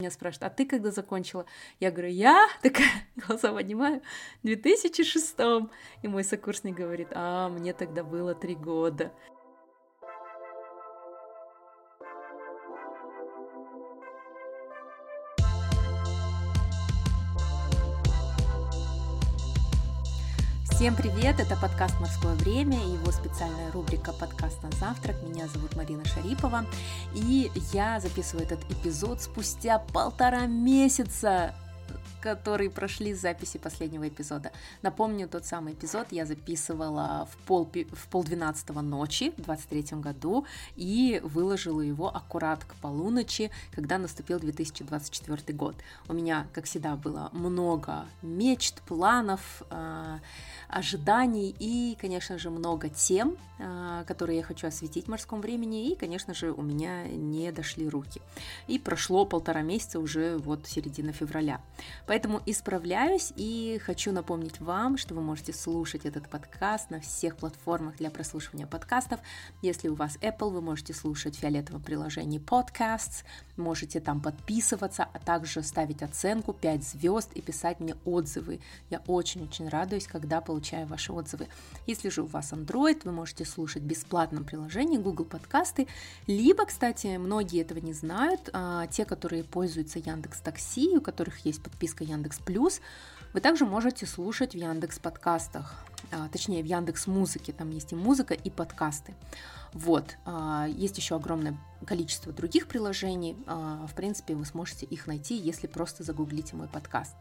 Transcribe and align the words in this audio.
Меня 0.00 0.10
спрашивают, 0.10 0.50
а 0.50 0.54
ты 0.56 0.64
когда 0.64 0.90
закончила? 0.90 1.44
Я 1.78 1.90
говорю, 1.90 2.08
я 2.08 2.48
такая, 2.62 2.88
глаза 3.16 3.52
поднимаю, 3.52 4.00
в 4.42 4.46
2006 4.46 5.36
И 6.02 6.08
мой 6.08 6.24
сокурсник 6.24 6.74
говорит, 6.74 7.08
а, 7.12 7.50
мне 7.50 7.74
тогда 7.74 8.02
было 8.02 8.34
три 8.34 8.54
года. 8.54 9.12
Всем 20.80 20.96
привет! 20.96 21.38
Это 21.38 21.56
подкаст 21.56 22.00
«Морское 22.00 22.34
время» 22.36 22.78
и 22.78 22.92
его 22.92 23.12
специальная 23.12 23.70
рубрика 23.70 24.14
«Подкаст 24.14 24.62
на 24.62 24.70
завтрак». 24.70 25.14
Меня 25.28 25.46
зовут 25.46 25.76
Марина 25.76 26.02
Шарипова, 26.06 26.64
и 27.14 27.50
я 27.74 28.00
записываю 28.00 28.46
этот 28.46 28.60
эпизод 28.70 29.20
спустя 29.20 29.78
полтора 29.78 30.46
месяца 30.46 31.54
которые 32.20 32.70
прошли 32.70 33.14
записи 33.14 33.58
последнего 33.58 34.08
эпизода. 34.08 34.52
Напомню, 34.82 35.28
тот 35.28 35.46
самый 35.46 35.74
эпизод 35.74 36.08
я 36.10 36.26
записывала 36.26 37.28
в 37.30 37.36
пол, 37.46 37.70
в 37.92 38.08
пол 38.08 38.24
двенадцатого 38.24 38.80
ночи 38.80 39.32
в 39.36 39.42
23 39.42 39.98
году 40.00 40.46
и 40.76 41.20
выложила 41.24 41.80
его 41.80 42.14
аккурат 42.14 42.64
к 42.64 42.74
полуночи, 42.74 43.50
когда 43.72 43.98
наступил 43.98 44.38
2024 44.38 45.56
год. 45.56 45.76
У 46.08 46.12
меня, 46.12 46.46
как 46.52 46.64
всегда, 46.64 46.96
было 46.96 47.30
много 47.32 48.06
мечт, 48.22 48.82
планов, 48.82 49.62
а, 49.70 50.20
ожиданий 50.68 51.54
и, 51.58 51.96
конечно 52.00 52.38
же, 52.38 52.50
много 52.50 52.88
тем, 52.88 53.36
а, 53.58 54.04
которые 54.04 54.38
я 54.38 54.42
хочу 54.42 54.66
осветить 54.66 55.06
в 55.06 55.08
морском 55.08 55.40
времени, 55.40 55.88
и, 55.88 55.94
конечно 55.94 56.34
же, 56.34 56.52
у 56.52 56.62
меня 56.62 57.04
не 57.08 57.52
дошли 57.52 57.88
руки. 57.88 58.20
И 58.66 58.78
прошло 58.78 59.24
полтора 59.24 59.62
месяца, 59.62 59.98
уже 59.98 60.38
вот 60.38 60.66
середина 60.66 61.12
февраля. 61.12 61.60
Поэтому 62.06 62.42
исправляюсь 62.46 63.32
и 63.36 63.80
хочу 63.84 64.12
напомнить 64.12 64.60
вам, 64.60 64.98
что 64.98 65.14
вы 65.14 65.22
можете 65.22 65.52
слушать 65.52 66.04
этот 66.04 66.28
подкаст 66.28 66.90
на 66.90 67.00
всех 67.00 67.36
платформах 67.36 67.96
для 67.96 68.10
прослушивания 68.10 68.66
подкастов. 68.66 69.20
Если 69.62 69.88
у 69.88 69.94
вас 69.94 70.16
Apple, 70.22 70.50
вы 70.50 70.60
можете 70.60 70.94
слушать 70.94 71.36
в 71.36 71.40
фиолетовом 71.40 71.82
приложении 71.82 72.40
Podcasts, 72.40 73.24
можете 73.56 74.00
там 74.00 74.20
подписываться, 74.20 75.06
а 75.12 75.18
также 75.18 75.62
ставить 75.62 76.02
оценку 76.02 76.52
5 76.52 76.84
звезд 76.84 77.32
и 77.34 77.40
писать 77.40 77.80
мне 77.80 77.94
отзывы. 78.04 78.60
Я 78.88 79.02
очень-очень 79.06 79.68
радуюсь, 79.68 80.06
когда 80.06 80.40
получаю 80.40 80.86
ваши 80.86 81.12
отзывы. 81.12 81.48
Если 81.86 82.08
же 82.08 82.22
у 82.22 82.26
вас 82.26 82.52
Android, 82.52 83.00
вы 83.04 83.12
можете 83.12 83.44
слушать 83.44 83.82
в 83.82 83.86
бесплатном 83.86 84.44
приложении 84.44 84.98
Google 84.98 85.24
подкасты, 85.24 85.86
либо, 86.26 86.64
кстати, 86.66 87.16
многие 87.18 87.62
этого 87.62 87.78
не 87.78 87.92
знают, 87.92 88.50
а, 88.52 88.86
те, 88.88 89.04
которые 89.04 89.44
пользуются 89.44 89.98
Яндекс 89.98 90.40
Такси, 90.40 90.96
у 90.96 91.00
которых 91.00 91.44
есть 91.44 91.62
подписка 91.70 92.04
Яндекс 92.04 92.38
Плюс, 92.38 92.80
вы 93.32 93.40
также 93.40 93.64
можете 93.64 94.06
слушать 94.06 94.52
в 94.52 94.56
Яндекс 94.56 94.98
подкастах, 94.98 95.74
а, 96.10 96.28
точнее 96.28 96.62
в 96.62 96.66
Яндекс 96.66 97.06
музыке, 97.06 97.52
там 97.52 97.70
есть 97.70 97.92
и 97.92 97.96
музыка, 97.96 98.34
и 98.34 98.50
подкасты. 98.50 99.14
Вот, 99.72 100.16
а, 100.24 100.66
есть 100.68 100.98
еще 100.98 101.14
огромное 101.16 101.56
количество 101.86 102.32
других 102.32 102.66
приложений, 102.66 103.36
а, 103.46 103.86
в 103.86 103.94
принципе, 103.94 104.34
вы 104.34 104.44
сможете 104.44 104.84
их 104.86 105.06
найти, 105.06 105.36
если 105.36 105.68
просто 105.68 106.02
загуглите 106.02 106.56
мой 106.56 106.66
подкаст. 106.66 107.14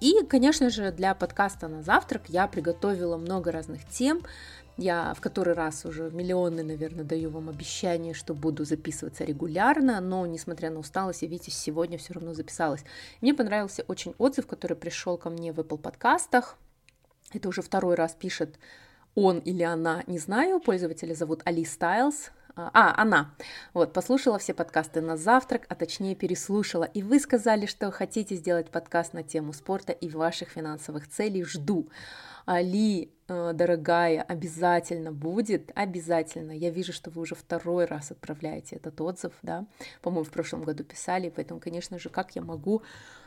И, 0.00 0.24
конечно 0.28 0.70
же, 0.70 0.92
для 0.92 1.14
подкаста 1.14 1.66
на 1.68 1.82
завтрак 1.82 2.28
я 2.28 2.46
приготовила 2.46 3.16
много 3.16 3.50
разных 3.50 3.84
тем. 3.88 4.22
Я 4.78 5.12
в 5.12 5.20
который 5.20 5.54
раз 5.54 5.84
уже 5.84 6.08
миллионы, 6.12 6.62
наверное, 6.62 7.04
даю 7.04 7.30
вам 7.30 7.48
обещание, 7.48 8.14
что 8.14 8.32
буду 8.32 8.64
записываться 8.64 9.24
регулярно, 9.24 10.00
но, 10.00 10.24
несмотря 10.24 10.70
на 10.70 10.78
усталость, 10.78 11.22
я, 11.22 11.28
видите, 11.28 11.50
сегодня 11.50 11.98
все 11.98 12.14
равно 12.14 12.32
записалась. 12.32 12.84
Мне 13.20 13.34
понравился 13.34 13.84
очень 13.88 14.14
отзыв, 14.18 14.46
который 14.46 14.76
пришел 14.76 15.18
ко 15.18 15.30
мне 15.30 15.52
в 15.52 15.58
Apple 15.58 15.78
подкастах. 15.78 16.56
Это 17.34 17.48
уже 17.48 17.60
второй 17.60 17.96
раз 17.96 18.14
пишет 18.14 18.56
он 19.16 19.40
или 19.40 19.64
она, 19.64 20.04
не 20.06 20.20
знаю, 20.20 20.60
пользователя 20.60 21.12
зовут 21.12 21.42
Али 21.44 21.64
Стайлз, 21.64 22.30
а, 22.54 22.94
она. 22.96 23.34
Вот, 23.74 23.92
послушала 23.92 24.38
все 24.38 24.54
подкасты 24.54 25.00
на 25.00 25.16
завтрак, 25.16 25.66
а 25.68 25.74
точнее 25.74 26.14
переслушала. 26.14 26.84
И 26.84 27.02
вы 27.02 27.18
сказали, 27.18 27.66
что 27.66 27.90
хотите 27.90 28.36
сделать 28.36 28.70
подкаст 28.70 29.12
на 29.12 29.24
тему 29.24 29.52
спорта 29.52 29.92
и 29.92 30.08
ваших 30.08 30.50
финансовых 30.50 31.08
целей. 31.08 31.42
Жду. 31.42 31.88
Али, 32.48 33.12
э, 33.28 33.52
дорогая, 33.52 34.22
обязательно 34.22 35.12
будет, 35.12 35.70
обязательно. 35.74 36.52
Я 36.52 36.70
вижу, 36.70 36.94
что 36.94 37.10
вы 37.10 37.20
уже 37.20 37.34
второй 37.34 37.84
раз 37.84 38.10
отправляете 38.10 38.76
этот 38.76 38.98
отзыв, 39.02 39.34
да, 39.42 39.66
по-моему, 40.00 40.24
в 40.24 40.30
прошлом 40.30 40.62
году 40.62 40.82
писали, 40.82 41.28
поэтому, 41.28 41.60
конечно 41.60 41.98
же, 41.98 42.08
как 42.08 42.36
я 42.36 42.40
могу 42.40 42.80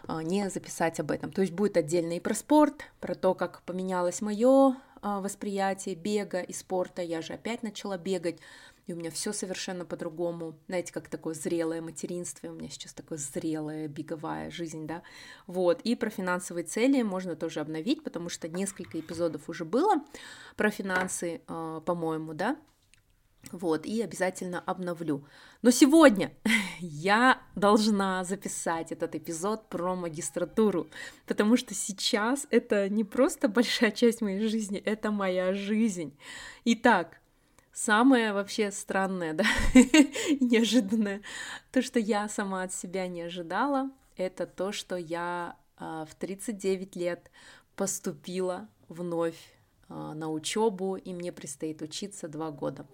а, 0.08 0.24
не 0.24 0.50
записать 0.50 1.00
об 1.00 1.12
этом. 1.12 1.32
То 1.32 1.42
есть 1.42 1.54
будет 1.54 1.78
отдельно 1.78 2.14
и 2.14 2.20
про 2.20 2.34
спорт, 2.34 2.86
про 3.00 3.14
то, 3.14 3.36
как 3.36 3.62
поменялось 3.62 4.22
мое 4.22 4.76
а, 5.04 5.22
восприятие 5.22 5.94
бега 5.94 6.42
и 6.42 6.52
спорта. 6.52 7.04
Я 7.04 7.22
же 7.22 7.34
опять 7.34 7.62
начала 7.62 8.00
бегать, 8.00 8.40
и 8.88 8.94
у 8.94 8.96
меня 8.96 9.12
все 9.12 9.34
совершенно 9.34 9.86
по-другому. 9.86 10.58
Знаете, 10.68 10.94
как 10.94 11.08
такое 11.08 11.34
зрелое 11.34 11.82
материнство, 11.82 12.48
у 12.48 12.54
меня 12.54 12.70
сейчас 12.70 12.94
такое 12.94 13.18
зрелая 13.18 13.88
беговая 13.88 14.52
жизнь, 14.52 14.88
да. 14.88 15.04
Вот, 15.48 15.82
и 15.82 15.96
про 15.96 16.10
финансовые 16.10 16.64
цели 16.64 17.02
можно 17.02 17.36
тоже 17.36 17.60
обновить, 17.60 18.04
потому 18.04 18.30
что 18.30 18.48
несколько 18.48 19.00
эпизодов 19.00 19.50
уже 19.50 19.66
было 19.66 20.04
про 20.56 20.72
финансы, 20.72 21.42
а, 21.48 21.82
по-моему, 21.82 22.34
да, 22.34 22.58
вот, 23.52 23.86
и 23.86 24.02
обязательно 24.02 24.60
обновлю. 24.60 25.26
Но 25.62 25.72
сегодня 25.72 26.32
я 26.80 27.42
должна 27.56 28.24
записать 28.24 28.92
этот 28.92 29.16
эпизод 29.16 29.68
про 29.70 29.96
магистратуру, 29.96 30.88
потому 31.26 31.58
что 31.58 31.74
сейчас 31.74 32.48
это 32.50 32.88
не 32.90 33.04
просто 33.04 33.48
большая 33.48 33.92
часть 33.92 34.22
моей 34.22 34.48
жизни, 34.48 34.78
это 34.80 35.12
моя 35.12 35.54
жизнь. 35.54 36.18
Итак, 36.66 37.21
самое 37.74 38.34
вообще 38.34 38.72
странное, 38.72 39.34
да, 39.34 39.46
неожиданное, 40.40 41.22
то, 41.72 41.82
что 41.82 42.00
я 42.00 42.28
сама 42.30 42.64
от 42.64 42.74
себя 42.74 43.08
не 43.08 43.22
ожидала, 43.22 43.92
это 44.18 44.46
то, 44.46 44.72
что 44.72 44.96
я 44.96 45.56
а, 45.78 46.06
в 46.06 46.16
39 46.16 46.96
лет 46.96 47.32
поступила 47.76 48.68
вновь 48.88 49.38
на 49.92 50.30
учебу, 50.30 50.96
и 50.96 51.14
мне 51.14 51.32
предстоит 51.32 51.82
учиться 51.82 52.28
два 52.28 52.52
года. 52.52 52.86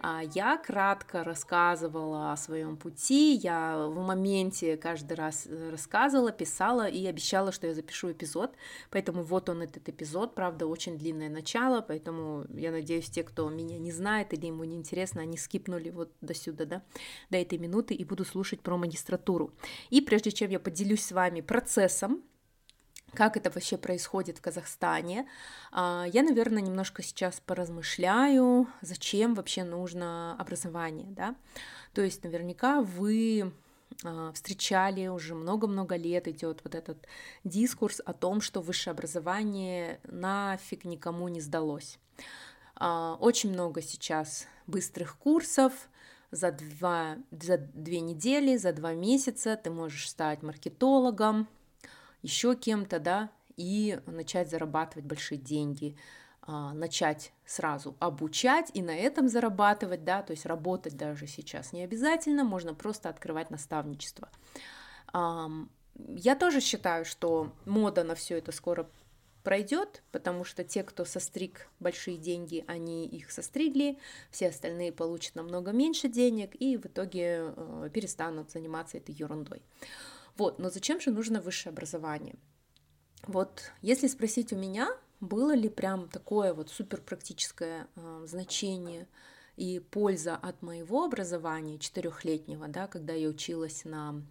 А, 0.00 0.22
я 0.34 0.56
кратко 0.56 1.24
рассказывала 1.24 2.32
о 2.32 2.36
своем 2.36 2.76
пути, 2.76 3.34
я 3.34 3.86
в 3.88 3.96
моменте 3.96 4.76
каждый 4.76 5.14
раз 5.14 5.46
э, 5.46 5.70
рассказывала, 5.70 6.32
писала 6.32 6.86
и 6.86 7.06
обещала, 7.06 7.52
что 7.52 7.66
я 7.66 7.74
запишу 7.74 8.12
эпизод, 8.12 8.54
поэтому 8.90 9.22
вот 9.22 9.48
он 9.48 9.62
этот 9.62 9.88
эпизод, 9.88 10.34
правда, 10.34 10.66
очень 10.66 10.98
длинное 10.98 11.28
начало, 11.28 11.80
поэтому 11.80 12.44
я 12.54 12.70
надеюсь, 12.70 13.10
те, 13.10 13.22
кто 13.22 13.48
меня 13.48 13.78
не 13.78 13.92
знает 13.92 14.32
или 14.32 14.46
ему 14.46 14.64
не 14.64 14.76
интересно, 14.76 15.22
они 15.22 15.36
скипнули 15.36 15.90
вот 15.90 16.12
до 16.20 16.34
сюда, 16.34 16.64
да, 16.64 16.82
до 17.30 17.38
этой 17.38 17.58
минуты 17.58 17.94
и 17.94 18.04
буду 18.04 18.24
слушать 18.24 18.60
про 18.60 18.76
магистратуру. 18.76 19.52
И 19.90 20.00
прежде 20.00 20.32
чем 20.32 20.50
я 20.50 20.60
поделюсь 20.60 21.04
с 21.04 21.12
вами 21.12 21.40
процессом, 21.40 22.22
как 23.14 23.36
это 23.36 23.50
вообще 23.50 23.78
происходит 23.78 24.38
в 24.38 24.42
Казахстане. 24.42 25.26
А, 25.72 26.04
я, 26.12 26.22
наверное, 26.22 26.62
немножко 26.62 27.02
сейчас 27.02 27.40
поразмышляю, 27.44 28.68
зачем 28.82 29.34
вообще 29.34 29.64
нужно 29.64 30.36
образование, 30.38 31.10
да. 31.10 31.34
То 31.94 32.02
есть 32.02 32.24
наверняка 32.24 32.82
вы 32.82 33.52
а, 34.02 34.32
встречали 34.32 35.06
уже 35.06 35.34
много-много 35.34 35.96
лет 35.96 36.28
идет 36.28 36.60
вот 36.64 36.74
этот 36.74 37.06
дискурс 37.44 38.00
о 38.04 38.12
том, 38.12 38.40
что 38.40 38.60
высшее 38.60 38.92
образование 38.92 40.00
нафиг 40.04 40.84
никому 40.84 41.28
не 41.28 41.40
сдалось. 41.40 41.98
А, 42.76 43.16
очень 43.20 43.50
много 43.50 43.80
сейчас 43.82 44.46
быстрых 44.66 45.16
курсов, 45.16 45.72
за, 46.30 46.50
два, 46.50 47.16
за 47.30 47.58
две 47.58 48.00
недели, 48.00 48.56
за 48.56 48.72
два 48.72 48.92
месяца 48.92 49.56
ты 49.56 49.70
можешь 49.70 50.10
стать 50.10 50.42
маркетологом, 50.42 51.48
еще 52.24 52.56
кем-то, 52.56 52.98
да, 52.98 53.30
и 53.56 54.00
начать 54.06 54.50
зарабатывать 54.50 55.04
большие 55.04 55.38
деньги, 55.38 55.96
а, 56.42 56.72
начать 56.72 57.32
сразу 57.46 57.96
обучать 58.00 58.70
и 58.74 58.82
на 58.82 58.96
этом 58.96 59.28
зарабатывать, 59.28 60.04
да, 60.04 60.22
то 60.22 60.32
есть 60.32 60.46
работать 60.46 60.96
даже 60.96 61.26
сейчас 61.26 61.72
не 61.72 61.82
обязательно, 61.84 62.42
можно 62.42 62.74
просто 62.74 63.08
открывать 63.08 63.50
наставничество. 63.50 64.28
Я 65.96 66.34
тоже 66.34 66.60
считаю, 66.60 67.04
что 67.04 67.52
мода 67.66 68.02
на 68.02 68.16
все 68.16 68.38
это 68.38 68.50
скоро 68.50 68.90
пройдет, 69.44 70.02
потому 70.10 70.42
что 70.42 70.64
те, 70.64 70.82
кто 70.82 71.04
состриг 71.04 71.68
большие 71.78 72.16
деньги, 72.16 72.64
они 72.66 73.06
их 73.06 73.30
состригли, 73.30 73.98
все 74.30 74.48
остальные 74.48 74.90
получат 74.90 75.36
намного 75.36 75.70
меньше 75.70 76.08
денег 76.08 76.56
и 76.58 76.76
в 76.76 76.86
итоге 76.86 77.52
э, 77.54 77.90
перестанут 77.92 78.50
заниматься 78.50 78.96
этой 78.96 79.14
ерундой. 79.14 79.62
Вот, 80.36 80.58
но 80.58 80.70
зачем 80.70 81.00
же 81.00 81.10
нужно 81.10 81.40
высшее 81.40 81.72
образование? 81.72 82.36
Вот, 83.26 83.72
если 83.82 84.08
спросить 84.08 84.52
у 84.52 84.56
меня, 84.56 84.88
было 85.20 85.54
ли 85.54 85.68
прям 85.68 86.08
такое 86.08 86.52
вот 86.52 86.70
супер 86.70 87.00
практическое 87.00 87.86
э, 87.96 88.24
значение 88.26 89.08
И 89.56 89.78
польза 89.78 90.36
от 90.36 90.62
моего 90.62 91.04
образования 91.04 91.78
четырехлетнего, 91.78 92.68
да, 92.68 92.86
когда 92.86 93.12
я 93.12 93.28
училась 93.28 93.84
на 93.84 94.22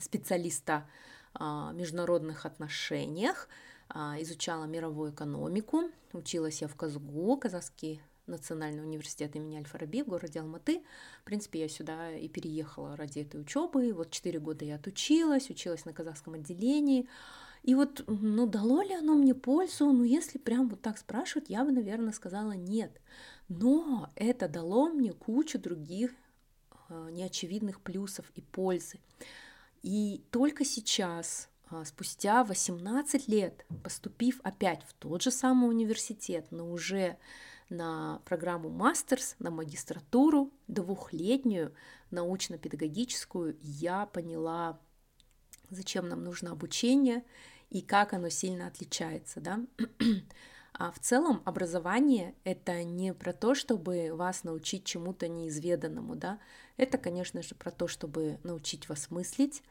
специалиста 0.00 0.86
а, 1.34 1.72
международных 1.72 2.46
отношениях, 2.46 3.48
а, 3.88 4.16
изучала 4.20 4.64
мировую 4.64 5.12
экономику, 5.12 5.90
училась 6.12 6.62
я 6.62 6.68
в 6.68 6.76
КАЗГУ, 6.76 7.36
Казахский 7.38 8.02
национальный 8.26 8.82
университет 8.82 9.34
имени 9.36 9.56
Аль-Фараби 9.56 10.02
в 10.02 10.08
городе 10.08 10.40
Алматы. 10.40 10.82
В 11.22 11.24
принципе, 11.24 11.60
я 11.60 11.68
сюда 11.68 12.12
и 12.12 12.28
переехала 12.28 12.96
ради 12.96 13.20
этой 13.20 13.40
учебы. 13.40 13.92
Вот 13.92 14.10
четыре 14.10 14.38
года 14.38 14.64
я 14.64 14.76
отучилась, 14.76 15.50
училась 15.50 15.84
на 15.84 15.92
казахском 15.92 16.34
отделении. 16.34 17.08
И 17.62 17.74
вот, 17.74 18.04
ну, 18.06 18.46
дало 18.46 18.82
ли 18.82 18.94
оно 18.94 19.14
мне 19.14 19.34
пользу? 19.34 19.92
Ну, 19.92 20.04
если 20.04 20.38
прям 20.38 20.68
вот 20.68 20.82
так 20.82 20.98
спрашивать, 20.98 21.48
я 21.48 21.64
бы, 21.64 21.70
наверное, 21.70 22.12
сказала 22.12 22.52
нет. 22.52 23.00
Но 23.48 24.10
это 24.16 24.48
дало 24.48 24.88
мне 24.88 25.12
кучу 25.12 25.58
других 25.58 26.10
э, 26.88 27.08
неочевидных 27.12 27.80
плюсов 27.80 28.26
и 28.34 28.40
пользы. 28.40 28.98
И 29.82 30.24
только 30.30 30.64
сейчас, 30.64 31.48
а, 31.68 31.84
спустя 31.84 32.44
18 32.44 33.28
лет, 33.28 33.64
поступив 33.82 34.40
опять 34.42 34.82
в 34.84 34.94
тот 34.94 35.22
же 35.22 35.30
самый 35.30 35.68
университет, 35.68 36.46
но 36.50 36.70
уже 36.70 37.16
на 37.72 38.20
программу 38.24 38.68
мастерс, 38.68 39.34
на 39.38 39.50
магистратуру 39.50 40.52
двухлетнюю, 40.68 41.74
научно-педагогическую, 42.10 43.56
я 43.62 44.06
поняла, 44.06 44.78
зачем 45.70 46.08
нам 46.08 46.22
нужно 46.22 46.52
обучение 46.52 47.24
и 47.70 47.80
как 47.80 48.12
оно 48.12 48.28
сильно 48.28 48.66
отличается. 48.68 49.40
Да? 49.40 49.60
А 50.74 50.90
в 50.90 50.98
целом 50.98 51.42
образование— 51.44 52.34
это 52.44 52.82
не 52.82 53.12
про 53.12 53.34
то, 53.34 53.54
чтобы 53.54 54.10
вас 54.14 54.42
научить 54.42 54.86
чему-то 54.86 55.28
неизведанному, 55.28 56.16
да, 56.16 56.38
это, 56.78 56.96
конечно 56.96 57.42
же, 57.42 57.54
про 57.54 57.70
то, 57.70 57.88
чтобы 57.88 58.38
научить 58.42 58.88
вас 58.88 59.10
мыслить, 59.10 59.62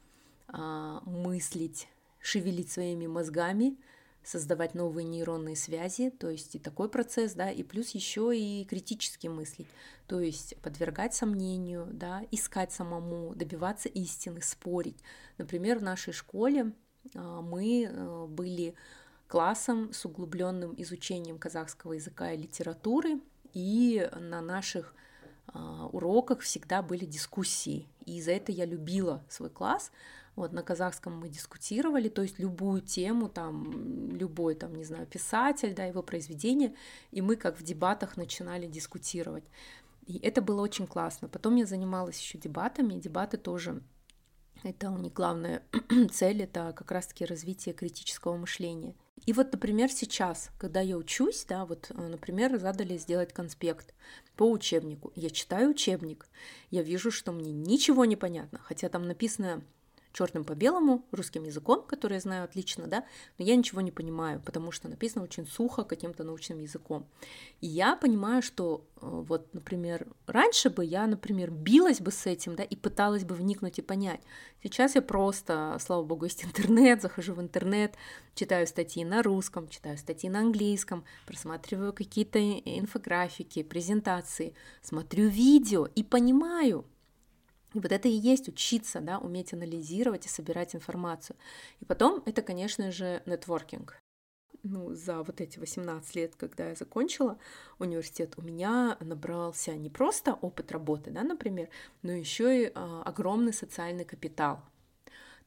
а, 0.48 1.02
мыслить, 1.06 1.88
шевелить 2.20 2.72
своими 2.72 3.08
мозгами, 3.08 3.78
создавать 4.24 4.76
новые 4.76 5.06
нейронные 5.06 5.56
связи, 5.56 6.10
то 6.12 6.30
есть 6.30 6.56
и 6.56 6.60
такой 6.60 6.90
процесс, 6.90 7.34
да, 7.34 7.50
и 7.50 7.64
плюс 7.64 7.90
еще 7.92 8.38
и 8.38 8.66
критически 8.66 9.28
мыслить, 9.28 9.68
то 10.08 10.20
есть 10.20 10.56
подвергать 10.58 11.14
сомнению, 11.14 11.88
да, 11.92 12.22
искать 12.32 12.72
самому, 12.72 13.34
добиваться 13.36 13.90
истины, 13.90 14.42
спорить. 14.42 14.98
Например, 15.38 15.80
в 15.80 15.84
нашей 15.84 16.14
школе 16.14 16.74
а, 17.16 17.42
мы 17.42 17.84
э, 17.84 18.26
были 18.28 18.76
классом 19.28 19.94
с 19.94 20.06
углубленным 20.06 20.74
изучением 20.78 21.40
казахского 21.40 21.94
языка 21.94 22.32
и 22.34 22.38
литературы, 22.38 23.22
и 23.54 24.10
на 24.20 24.42
наших 24.42 24.94
а, 25.48 25.88
уроках 25.88 26.42
всегда 26.42 26.82
были 26.82 27.06
дискуссии. 27.06 27.88
И 28.06 28.22
за 28.22 28.32
это 28.32 28.52
я 28.52 28.66
любила 28.66 29.24
свой 29.30 29.50
класс. 29.50 29.92
Вот 30.36 30.54
на 30.54 30.64
казахском 30.64 31.18
мы 31.18 31.30
дискутировали, 31.30 32.10
то 32.10 32.22
есть 32.22 32.40
любую 32.40 32.82
тему, 32.82 33.28
там, 33.30 34.16
любой, 34.16 34.56
там, 34.56 34.76
не 34.76 34.84
знаю, 34.84 35.06
писатель, 35.06 35.74
да, 35.74 35.86
его 35.86 36.02
произведение, 36.02 36.74
и 37.12 37.22
мы 37.22 37.36
как 37.36 37.60
в 37.60 37.64
дебатах 37.64 38.18
начинали 38.18 38.66
дискутировать. 38.68 39.44
И 40.08 40.18
это 40.20 40.42
было 40.42 40.62
очень 40.62 40.88
классно. 40.88 41.28
Потом 41.28 41.56
я 41.56 41.66
занималась 41.66 42.20
еще 42.20 42.38
дебатами, 42.38 42.96
дебаты 42.96 43.38
тоже 43.38 43.82
это 44.64 44.92
у 44.92 44.98
них 44.98 45.14
главная 45.14 45.64
цель, 46.12 46.44
это 46.44 46.74
как 46.76 46.92
раз-таки 46.92 47.26
развитие 47.26 47.74
критического 47.74 48.38
мышления. 48.38 48.96
И 49.26 49.34
вот, 49.34 49.52
например, 49.52 49.90
сейчас, 49.92 50.50
когда 50.58 50.82
я 50.82 50.98
учусь, 50.98 51.46
да, 51.48 51.66
вот, 51.66 51.92
э, 51.92 52.08
например, 52.08 52.58
задали 52.60 52.98
сделать 52.98 53.34
конспект 53.34 53.94
по 54.36 54.50
учебнику. 54.50 55.12
Я 55.16 55.30
читаю 55.30 55.72
учебник, 55.72 56.28
я 56.70 56.84
вижу, 56.84 57.12
что 57.12 57.32
мне 57.32 57.52
ничего 57.52 58.06
не 58.06 58.16
понятно, 58.16 58.60
хотя 58.60 58.90
там 58.90 59.08
написано 59.08 59.64
черным 60.14 60.44
по 60.44 60.54
белому, 60.54 61.06
русским 61.12 61.44
языком, 61.44 61.84
который 61.88 62.16
я 62.16 62.20
знаю 62.20 62.44
отлично, 62.44 62.88
да, 62.88 63.06
но 63.38 63.46
я 63.46 63.56
ничего 63.56 63.82
не 63.82 63.92
понимаю, 63.92 64.42
потому 64.46 64.72
что 64.72 64.90
написано 64.90 65.24
очень 65.24 65.46
сухо 65.46 65.84
каким-то 65.84 66.24
научным 66.24 66.60
языком. 66.60 67.06
И 67.62 67.68
я 67.68 67.96
понимаю, 67.96 68.42
что 68.42 68.86
э, 68.96 69.00
вот, 69.02 69.54
например, 69.54 70.08
раньше 70.28 70.70
бы 70.70 70.84
я, 70.84 71.08
например, 71.08 71.52
билась 71.52 72.02
бы 72.02 72.12
с 72.12 72.26
этим, 72.26 72.56
да, 72.56 72.64
и 72.64 72.76
пыталась 72.76 73.24
бы 73.24 73.36
вникнуть 73.36 73.80
и 73.80 73.82
понять. 73.82 74.22
Сейчас 74.64 74.96
я 74.96 75.02
просто, 75.02 75.78
слава 75.80 76.04
богу, 76.04 76.26
есть 76.26 76.44
интернет, 76.46 77.02
захожу 77.02 77.34
в 77.34 77.42
интернет, 77.42 77.96
читаю 78.36 78.68
статьи 78.68 79.04
на 79.04 79.24
русском, 79.24 79.68
читаю 79.68 79.98
статьи 79.98 80.30
на 80.30 80.40
английском, 80.40 81.04
просматриваю 81.26 81.94
какие-то 81.94 82.40
инфографики, 82.40 83.64
презентации, 83.64 84.54
смотрю 84.82 85.28
видео 85.28 85.88
и 85.96 86.04
понимаю, 86.04 86.86
и 87.74 87.80
вот 87.80 87.92
это 87.92 88.08
и 88.08 88.12
есть 88.12 88.48
учиться, 88.48 89.00
да, 89.00 89.18
уметь 89.20 89.54
анализировать 89.54 90.26
и 90.26 90.30
собирать 90.30 90.76
информацию. 90.76 91.38
И 91.80 91.86
потом 91.86 92.22
это, 92.26 92.42
конечно 92.42 92.92
же, 92.92 93.24
нетворкинг. 93.26 93.98
Ну, 94.64 94.94
за 94.94 95.24
вот 95.24 95.42
эти 95.42 95.58
18 95.58 96.16
лет, 96.16 96.36
когда 96.36 96.70
я 96.70 96.76
закончила 96.76 97.40
университет, 97.80 98.34
у 98.38 98.42
меня 98.42 98.98
набрался 99.00 99.74
не 99.74 99.90
просто 99.90 100.34
опыт 100.34 100.72
работы, 100.72 101.10
да, 101.10 101.24
например, 101.24 101.70
но 102.04 102.12
еще 102.12 102.66
и 102.66 102.72
а, 102.76 103.02
огромный 103.04 103.54
социальный 103.54 104.06
капитал. 104.06 104.62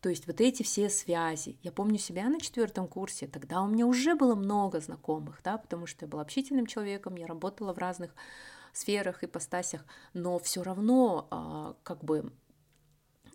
То 0.00 0.08
есть 0.08 0.26
вот 0.26 0.40
эти 0.40 0.62
все 0.62 0.90
связи. 0.90 1.56
Я 1.62 1.72
помню 1.72 1.96
себя 1.96 2.28
на 2.28 2.40
четвертом 2.40 2.88
курсе, 2.88 3.26
тогда 3.26 3.62
у 3.62 3.68
меня 3.68 3.86
уже 3.86 4.16
было 4.16 4.34
много 4.34 4.80
знакомых, 4.80 5.40
да, 5.44 5.58
потому 5.58 5.86
что 5.86 6.04
я 6.04 6.10
была 6.10 6.22
общительным 6.22 6.66
человеком, 6.66 7.16
я 7.16 7.26
работала 7.26 7.72
в 7.72 7.78
разных 7.78 8.14
сферах, 8.74 9.24
ипостасях, 9.24 9.84
но 10.12 10.38
все 10.38 10.62
равно 10.62 11.28
а, 11.30 11.76
как 11.82 12.04
бы 12.04 12.32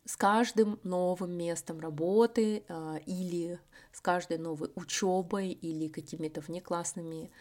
с 0.06 0.16
каждым 0.16 0.80
новым 0.84 1.32
местом 1.32 1.80
работы 1.80 2.64
а, 2.68 2.98
или 3.06 3.60
с 3.92 4.02
каждой 4.02 4.38
новой 4.38 4.70
учебой 4.76 5.50
или 5.50 5.88
какими-то 5.88 6.42
внеклассными 6.42 7.32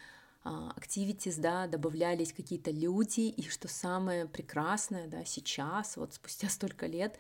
activities, 0.45 1.39
да, 1.39 1.67
добавлялись 1.67 2.33
какие-то 2.33 2.71
люди, 2.71 3.21
и 3.21 3.43
что 3.51 3.69
самое 3.69 4.25
прекрасное, 4.25 5.07
да, 5.07 5.23
сейчас, 5.27 5.97
вот 5.99 6.15
спустя 6.15 6.49
столько 6.49 6.87
лет, 6.87 7.19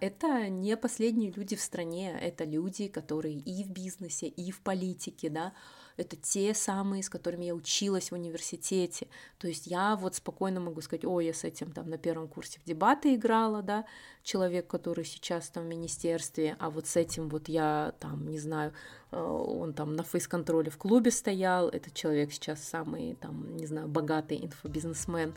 это 0.00 0.48
не 0.48 0.76
последние 0.76 1.30
люди 1.30 1.56
в 1.56 1.62
стране, 1.62 2.18
это 2.20 2.44
люди, 2.44 2.88
которые 2.88 3.38
и 3.38 3.64
в 3.64 3.70
бизнесе, 3.70 4.26
и 4.26 4.50
в 4.50 4.60
политике, 4.60 5.30
да, 5.30 5.54
это 6.00 6.16
те 6.16 6.54
самые, 6.54 7.02
с 7.02 7.10
которыми 7.10 7.44
я 7.44 7.54
училась 7.54 8.10
в 8.10 8.14
университете. 8.14 9.06
То 9.38 9.48
есть 9.48 9.66
я 9.66 9.96
вот 9.96 10.14
спокойно 10.14 10.58
могу 10.58 10.80
сказать, 10.80 11.04
о, 11.04 11.20
я 11.20 11.34
с 11.34 11.44
этим 11.44 11.72
там 11.72 11.90
на 11.90 11.98
первом 11.98 12.26
курсе 12.26 12.58
в 12.58 12.64
дебаты 12.64 13.14
играла, 13.14 13.62
да, 13.62 13.84
человек, 14.22 14.66
который 14.66 15.04
сейчас 15.04 15.50
там 15.50 15.64
в 15.64 15.66
министерстве, 15.66 16.56
а 16.58 16.70
вот 16.70 16.86
с 16.86 16.96
этим 16.96 17.28
вот 17.28 17.48
я 17.48 17.92
там, 18.00 18.26
не 18.28 18.38
знаю, 18.38 18.72
э, 19.12 19.20
он 19.20 19.74
там 19.74 19.94
на 19.94 20.02
фейс-контроле 20.02 20.70
в 20.70 20.78
клубе 20.78 21.10
стоял, 21.10 21.68
этот 21.68 21.92
человек 21.92 22.32
сейчас 22.32 22.64
самый 22.64 23.14
там, 23.14 23.56
не 23.56 23.66
знаю, 23.66 23.86
богатый 23.86 24.42
инфобизнесмен 24.42 25.34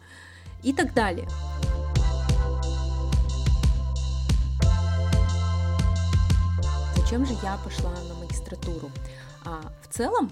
и 0.63 0.71
так 0.71 0.93
далее. 0.93 1.27
Зачем 6.95 7.25
же 7.25 7.33
я 7.43 7.57
пошла 7.57 7.91
на 7.91 8.13
магистратуру? 8.15 8.89
А 9.45 9.61
в 9.81 9.93
целом 9.93 10.31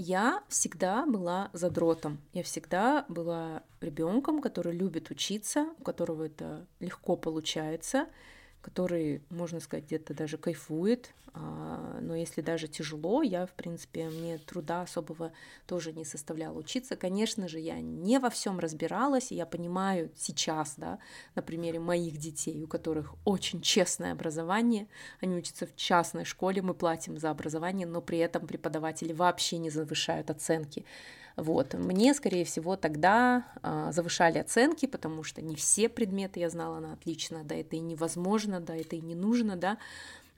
я 0.00 0.42
всегда 0.48 1.04
была 1.04 1.50
задротом. 1.52 2.20
Я 2.32 2.42
всегда 2.42 3.04
была 3.08 3.62
ребенком, 3.82 4.40
который 4.40 4.72
любит 4.72 5.10
учиться, 5.10 5.68
у 5.78 5.82
которого 5.82 6.24
это 6.24 6.66
легко 6.80 7.16
получается, 7.16 8.06
который, 8.62 9.22
можно 9.30 9.60
сказать, 9.60 9.86
где-то 9.86 10.14
даже 10.14 10.36
кайфует. 10.36 11.12
А, 11.32 11.98
но 12.00 12.16
если 12.16 12.40
даже 12.40 12.66
тяжело, 12.66 13.22
я, 13.22 13.46
в 13.46 13.52
принципе, 13.52 14.08
мне 14.08 14.38
труда 14.38 14.82
особого 14.82 15.32
тоже 15.66 15.92
не 15.92 16.04
составляла 16.04 16.58
учиться. 16.58 16.96
Конечно 16.96 17.46
же, 17.46 17.60
я 17.60 17.80
не 17.80 18.18
во 18.18 18.30
всем 18.30 18.58
разбиралась, 18.58 19.30
и 19.30 19.36
я 19.36 19.46
понимаю 19.46 20.10
сейчас, 20.16 20.74
да, 20.76 20.98
на 21.36 21.42
примере 21.42 21.78
моих 21.78 22.16
детей, 22.16 22.62
у 22.62 22.66
которых 22.66 23.14
очень 23.24 23.60
честное 23.60 24.12
образование, 24.12 24.88
они 25.20 25.36
учатся 25.36 25.66
в 25.66 25.76
частной 25.76 26.24
школе, 26.24 26.62
мы 26.62 26.74
платим 26.74 27.16
за 27.16 27.30
образование, 27.30 27.86
но 27.86 28.02
при 28.02 28.18
этом 28.18 28.46
преподаватели 28.46 29.12
вообще 29.12 29.58
не 29.58 29.70
завышают 29.70 30.30
оценки. 30.30 30.84
Вот. 31.40 31.72
Мне, 31.72 32.12
скорее 32.12 32.44
всего, 32.44 32.76
тогда 32.76 33.46
а, 33.62 33.92
завышали 33.92 34.38
оценки, 34.38 34.84
потому 34.84 35.22
что 35.22 35.40
не 35.40 35.56
все 35.56 35.88
предметы 35.88 36.38
я 36.38 36.50
знала 36.50 36.80
на 36.80 36.92
отлично, 36.92 37.44
да, 37.44 37.54
это 37.54 37.76
и 37.76 37.80
невозможно, 37.80 38.60
да, 38.60 38.76
это 38.76 38.96
и 38.96 39.00
не 39.00 39.14
нужно, 39.14 39.56
да, 39.56 39.78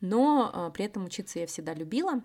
но 0.01 0.49
а, 0.53 0.71
при 0.71 0.85
этом 0.85 1.05
учиться 1.05 1.41
я 1.41 1.49
всегда 1.49 1.75
любила. 1.75 2.23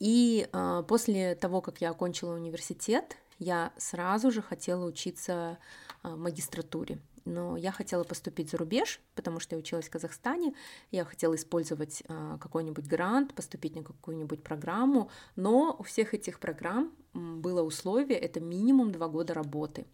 И 0.00 0.48
а, 0.52 0.82
после 0.82 1.36
того, 1.36 1.60
как 1.60 1.80
я 1.80 1.90
окончила 1.90 2.34
университет, 2.34 3.16
я 3.38 3.72
сразу 3.76 4.32
же 4.32 4.42
хотела 4.42 4.84
учиться 4.84 5.58
а, 6.02 6.16
магистратуре. 6.16 6.98
Но 7.30 7.56
я 7.56 7.72
хотела 7.72 8.04
поступить 8.04 8.50
за 8.50 8.58
рубеж, 8.58 9.00
потому 9.14 9.40
что 9.40 9.54
я 9.54 9.60
училась 9.60 9.86
в 9.86 9.90
Казахстане, 9.90 10.54
я 10.90 11.04
хотела 11.04 11.34
использовать 11.36 12.02
а, 12.08 12.38
какой-нибудь 12.38 12.86
грант, 12.86 13.34
поступить 13.34 13.76
на 13.76 13.82
какую-нибудь 13.82 14.42
программу, 14.42 15.10
но 15.36 15.76
у 15.78 15.82
всех 15.84 16.12
этих 16.12 16.40
программ 16.40 16.92
было 17.14 17.62
условие, 17.62 18.18
это 18.18 18.40
минимум 18.40 18.92
два 18.92 19.08
года 19.08 19.32
работы. 19.32 19.86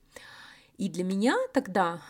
И 0.78 0.88
для 0.88 1.04
меня 1.04 1.36
тогда 1.52 2.00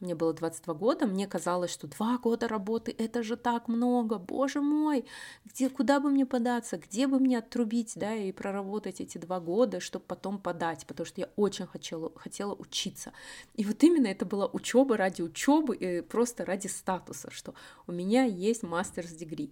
мне 0.00 0.14
было 0.14 0.32
22 0.32 0.74
года, 0.74 1.06
мне 1.06 1.26
казалось, 1.26 1.70
что 1.70 1.86
два 1.86 2.18
года 2.18 2.48
работы, 2.48 2.94
это 2.96 3.22
же 3.22 3.36
так 3.36 3.68
много, 3.68 4.18
боже 4.18 4.60
мой, 4.60 5.04
где, 5.44 5.68
куда 5.68 6.00
бы 6.00 6.10
мне 6.10 6.26
податься, 6.26 6.78
где 6.78 7.06
бы 7.06 7.18
мне 7.18 7.38
отрубить, 7.38 7.92
да, 7.96 8.14
и 8.14 8.32
проработать 8.32 9.00
эти 9.00 9.18
два 9.18 9.40
года, 9.40 9.80
чтобы 9.80 10.04
потом 10.06 10.38
подать, 10.38 10.86
потому 10.86 11.06
что 11.06 11.20
я 11.20 11.28
очень 11.36 11.66
хотела, 11.66 12.12
хотела 12.16 12.54
учиться. 12.54 13.12
И 13.54 13.64
вот 13.64 13.82
именно 13.82 14.06
это 14.06 14.24
была 14.24 14.46
учеба 14.46 14.96
ради 14.96 15.22
учебы 15.22 15.76
и 15.76 16.00
просто 16.00 16.44
ради 16.44 16.66
статуса, 16.66 17.30
что 17.30 17.54
у 17.86 17.92
меня 17.92 18.24
есть 18.24 18.62
мастерс 18.62 19.10
дегри. 19.10 19.50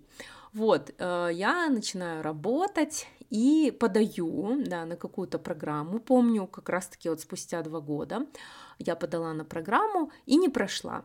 Вот, 0.52 0.94
э, 0.98 1.30
я 1.32 1.68
начинаю 1.68 2.22
работать 2.22 3.06
и 3.30 3.70
подаю, 3.78 4.62
да, 4.64 4.86
на 4.86 4.96
какую-то 4.96 5.38
программу, 5.38 6.00
помню, 6.00 6.46
как 6.46 6.68
раз-таки 6.68 7.10
вот 7.10 7.20
спустя 7.20 7.62
два 7.62 7.80
года, 7.80 8.26
я 8.78 8.96
подала 8.96 9.32
на 9.32 9.44
программу 9.44 10.10
и 10.26 10.36
не 10.36 10.48
прошла. 10.48 11.04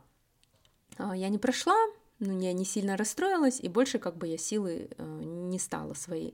А, 0.97 1.15
я 1.15 1.29
не 1.29 1.37
прошла, 1.37 1.75
но 2.19 2.33
я 2.33 2.53
не 2.53 2.65
сильно 2.65 2.97
расстроилась, 2.97 3.59
и 3.59 3.67
больше 3.67 3.99
как 3.99 4.17
бы 4.17 4.27
я 4.27 4.37
силы 4.37 4.89
э, 4.97 5.03
не 5.23 5.59
стала 5.59 5.93
свои 5.93 6.33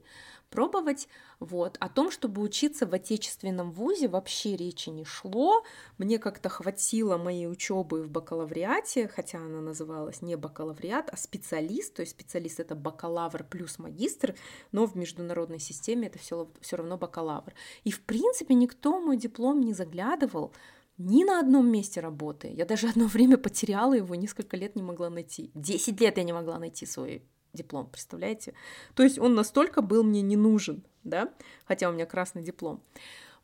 пробовать. 0.50 1.08
Вот. 1.38 1.76
О 1.80 1.88
том, 1.88 2.10
чтобы 2.10 2.42
учиться 2.42 2.86
в 2.86 2.92
отечественном 2.92 3.70
вузе, 3.70 4.08
вообще 4.08 4.56
речи 4.56 4.90
не 4.90 5.04
шло. 5.04 5.64
Мне 5.96 6.18
как-то 6.18 6.48
хватило 6.48 7.16
моей 7.16 7.48
учебы 7.48 8.02
в 8.02 8.10
бакалавриате, 8.10 9.08
хотя 9.08 9.38
она 9.38 9.60
называлась 9.60 10.20
не 10.22 10.36
бакалавриат, 10.36 11.08
а 11.10 11.16
специалист. 11.16 11.94
То 11.94 12.02
есть 12.02 12.12
специалист 12.12 12.60
это 12.60 12.74
бакалавр 12.74 13.44
плюс 13.44 13.78
магистр, 13.78 14.34
но 14.72 14.86
в 14.86 14.96
международной 14.96 15.60
системе 15.60 16.08
это 16.08 16.18
все 16.18 16.76
равно 16.76 16.98
бакалавр. 16.98 17.54
И 17.84 17.90
в 17.90 18.02
принципе 18.02 18.54
никто 18.54 19.00
мой 19.00 19.16
диплом 19.16 19.60
не 19.60 19.72
заглядывал 19.72 20.52
ни 21.00 21.24
на 21.24 21.40
одном 21.40 21.66
месте 21.70 22.00
работы. 22.00 22.48
Я 22.48 22.66
даже 22.66 22.88
одно 22.88 23.06
время 23.06 23.38
потеряла 23.38 23.94
его, 23.94 24.14
несколько 24.14 24.56
лет 24.56 24.76
не 24.76 24.82
могла 24.82 25.08
найти. 25.08 25.50
Десять 25.54 26.00
лет 26.00 26.18
я 26.18 26.24
не 26.24 26.34
могла 26.34 26.58
найти 26.58 26.84
свой 26.84 27.22
диплом, 27.54 27.88
представляете? 27.90 28.54
То 28.94 29.02
есть 29.02 29.18
он 29.18 29.34
настолько 29.34 29.80
был 29.80 30.04
мне 30.04 30.20
не 30.20 30.36
нужен, 30.36 30.84
да, 31.02 31.32
хотя 31.64 31.88
у 31.88 31.92
меня 31.92 32.04
красный 32.04 32.42
диплом. 32.42 32.82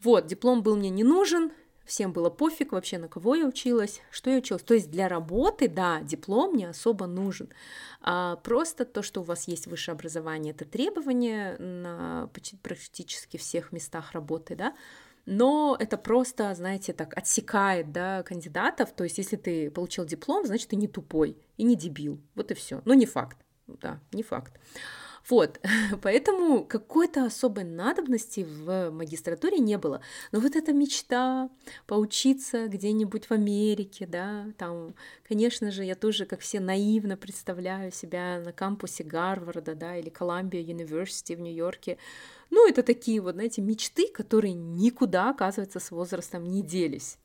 Вот, 0.00 0.26
диплом 0.26 0.62
был 0.62 0.76
мне 0.76 0.90
не 0.90 1.02
нужен, 1.02 1.50
всем 1.86 2.12
было 2.12 2.28
пофиг 2.28 2.72
вообще, 2.72 2.98
на 2.98 3.08
кого 3.08 3.34
я 3.34 3.46
училась, 3.46 4.02
что 4.10 4.28
я 4.28 4.36
училась. 4.36 4.62
То 4.62 4.74
есть 4.74 4.90
для 4.90 5.08
работы, 5.08 5.66
да, 5.66 6.02
диплом 6.02 6.54
не 6.54 6.66
особо 6.66 7.06
нужен. 7.06 7.48
А 8.02 8.36
просто 8.36 8.84
то, 8.84 9.02
что 9.02 9.22
у 9.22 9.24
вас 9.24 9.48
есть 9.48 9.66
высшее 9.66 9.94
образование, 9.94 10.52
это 10.52 10.66
требование 10.66 11.56
на 11.58 12.30
практически 12.62 13.38
всех 13.38 13.72
местах 13.72 14.12
работы, 14.12 14.56
да, 14.56 14.74
но 15.26 15.76
это 15.78 15.96
просто, 15.98 16.54
знаете, 16.54 16.92
так 16.92 17.16
отсекает, 17.16 17.92
да, 17.92 18.22
кандидатов, 18.22 18.92
то 18.92 19.04
есть 19.04 19.18
если 19.18 19.36
ты 19.36 19.70
получил 19.70 20.04
диплом, 20.04 20.46
значит, 20.46 20.68
ты 20.68 20.76
не 20.76 20.88
тупой 20.88 21.36
и 21.56 21.64
не 21.64 21.76
дебил, 21.76 22.20
вот 22.34 22.50
и 22.50 22.54
все, 22.54 22.80
но 22.84 22.94
не 22.94 23.06
факт, 23.06 23.36
да, 23.66 24.00
не 24.12 24.22
факт. 24.22 24.58
Вот, 25.28 25.60
поэтому 26.02 26.64
какой-то 26.64 27.24
особой 27.24 27.64
надобности 27.64 28.46
в 28.48 28.90
магистратуре 28.90 29.58
не 29.58 29.76
было. 29.76 30.00
Но 30.30 30.38
вот 30.38 30.54
эта 30.54 30.72
мечта 30.72 31.50
поучиться 31.86 32.68
где-нибудь 32.68 33.26
в 33.26 33.32
Америке, 33.32 34.06
да, 34.06 34.46
там, 34.56 34.94
конечно 35.28 35.72
же, 35.72 35.84
я 35.84 35.96
тоже, 35.96 36.26
как 36.26 36.40
все, 36.40 36.60
наивно 36.60 37.16
представляю 37.16 37.90
себя 37.90 38.40
на 38.44 38.52
кампусе 38.52 39.02
Гарварда, 39.02 39.74
да, 39.74 39.96
или 39.96 40.10
Колумбия 40.10 40.62
University 40.62 41.34
в 41.34 41.40
Нью-Йорке, 41.40 41.98
ну, 42.50 42.68
это 42.68 42.82
такие 42.82 43.20
вот, 43.20 43.34
знаете, 43.34 43.62
мечты, 43.62 44.08
которые 44.08 44.54
никуда, 44.54 45.30
оказывается, 45.30 45.80
с 45.80 45.90
возрастом 45.90 46.44
не 46.44 46.62
делись. 46.62 47.18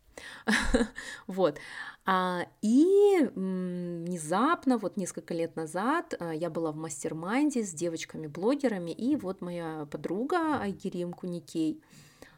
Вот. 1.27 1.57
А, 2.03 2.47
и 2.61 3.29
внезапно, 3.35 4.77
вот 4.77 4.97
несколько 4.97 5.33
лет 5.33 5.55
назад, 5.55 6.15
а, 6.19 6.33
я 6.33 6.49
была 6.49 6.71
в 6.71 6.75
mastermind 6.75 7.55
е 7.55 7.63
с 7.63 7.71
девочками-блогерами, 7.71 8.91
и 8.91 9.15
вот 9.15 9.41
моя 9.41 9.87
подруга 9.91 10.59
Айгерим 10.61 11.13
Куникей 11.13 11.81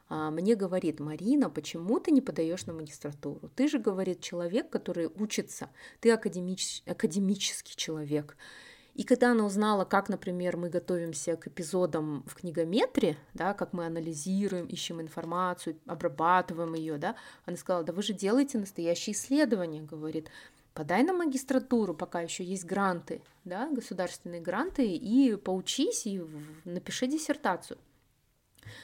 а, 0.10 0.32
мне 0.32 0.56
говорит, 0.56 1.00
Марина, 1.00 1.50
почему 1.50 2.00
ты 2.00 2.12
не 2.12 2.22
подаешь 2.22 2.66
на 2.66 2.74
магистратуру? 2.74 3.50
Ты 3.56 3.68
же, 3.70 3.80
говорит, 3.80 4.20
человек, 4.20 4.70
который 4.70 5.08
учится, 5.08 5.70
ты 6.02 6.12
академич... 6.12 6.84
академический 6.86 7.74
человек. 7.76 8.38
И 8.96 9.04
когда 9.04 9.32
она 9.32 9.46
узнала, 9.46 9.86
как, 9.86 10.08
например, 10.08 10.56
мы 10.56 10.70
готовимся 10.70 11.36
к 11.36 11.48
эпизодам 11.48 12.24
в 12.28 12.36
книгометре, 12.36 13.18
да, 13.34 13.54
как 13.54 13.74
мы 13.74 13.86
анализируем, 13.86 14.68
ищем 14.68 15.02
информацию, 15.02 15.78
обрабатываем 15.88 16.76
ее, 16.76 16.98
да, 16.98 17.16
она 17.46 17.58
сказала, 17.58 17.84
да 17.84 17.92
вы 17.92 18.04
же 18.04 18.14
делаете 18.14 18.60
настоящие 18.60 19.16
исследования, 19.16 19.82
говорит, 19.82 20.30
подай 20.76 21.04
на 21.04 21.14
магистратуру, 21.14 21.96
пока 21.96 22.22
еще 22.22 22.44
есть 22.44 22.66
гранты, 22.66 23.22
да, 23.46 23.68
государственные 23.72 24.42
гранты, 24.42 24.86
и 24.86 25.36
поучись, 25.38 26.06
и 26.06 26.22
напиши 26.64 27.08
диссертацию. 27.08 27.80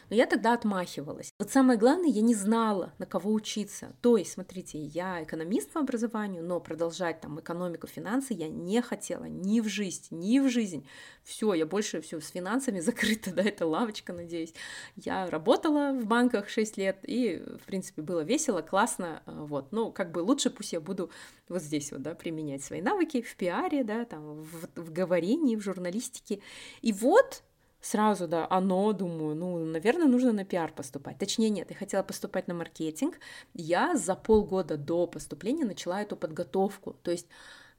Но 0.10 0.16
я 0.16 0.26
тогда 0.26 0.54
отмахивалась. 0.54 1.34
Вот 1.40 1.52
самое 1.52 1.78
главное, 1.78 2.10
я 2.10 2.22
не 2.22 2.36
знала, 2.36 2.94
на 2.98 3.06
кого 3.06 3.32
учиться. 3.32 3.96
То 4.02 4.18
есть, 4.18 4.32
смотрите, 4.32 4.80
я 4.80 5.24
экономист 5.24 5.72
по 5.72 5.80
образованию, 5.80 6.44
но 6.44 6.60
продолжать 6.60 7.22
там 7.22 7.40
экономику, 7.40 7.88
финансы 7.88 8.34
я 8.34 8.48
не 8.48 8.82
хотела 8.82 9.26
ни 9.26 9.62
в 9.62 9.68
жизнь, 9.68 10.08
ни 10.12 10.40
в 10.40 10.50
жизнь. 10.50 10.88
Все, 11.24 11.54
я 11.54 11.66
больше 11.66 12.02
все 12.02 12.20
с 12.20 12.30
финансами 12.30 12.80
закрыта, 12.80 13.32
да, 13.32 13.44
это 13.44 13.66
лавочка, 13.66 14.14
надеюсь. 14.14 14.54
Я 14.96 15.30
работала 15.30 15.94
в 15.94 16.06
банках 16.06 16.50
6 16.50 16.78
лет, 16.78 17.00
и, 17.04 17.44
в 17.62 17.66
принципе, 17.66 18.02
было 18.02 18.22
весело, 18.22 18.62
классно, 18.62 19.22
э, 19.26 19.32
вот. 19.32 19.72
Ну, 19.72 19.92
как 19.92 20.12
бы 20.12 20.20
лучше 20.20 20.50
пусть 20.50 20.74
я 20.74 20.82
буду 20.82 21.12
вот 21.48 21.62
здесь 21.62 21.92
вот, 21.92 22.02
да, 22.02 22.16
применять 22.16 22.64
свои 22.64 22.82
навыки 22.82 23.22
в 23.22 23.36
пиаре, 23.36 23.84
да, 23.84 24.06
там, 24.06 24.42
в, 24.44 24.70
в 24.76 24.92
говорении, 24.92 25.56
в 25.56 25.62
журналистике. 25.62 26.42
И 26.82 26.94
вот 26.94 27.44
сразу, 27.82 28.28
да, 28.28 28.48
оно, 28.50 28.92
думаю, 28.94 29.36
ну, 29.36 29.66
наверное, 29.66 30.08
нужно 30.08 30.32
на 30.32 30.46
пиар 30.46 30.72
поступать. 30.72 31.18
Точнее, 31.18 31.50
нет, 31.50 31.70
я 31.70 31.76
хотела 31.76 32.04
поступать 32.04 32.48
на 32.48 32.54
маркетинг. 32.54 33.20
Я 33.54 33.96
за 33.96 34.16
полгода 34.16 34.78
до 34.78 35.08
поступления 35.08 35.66
начала 35.66 36.02
эту 36.02 36.16
подготовку. 36.16 36.96
То 37.04 37.12
есть 37.12 37.28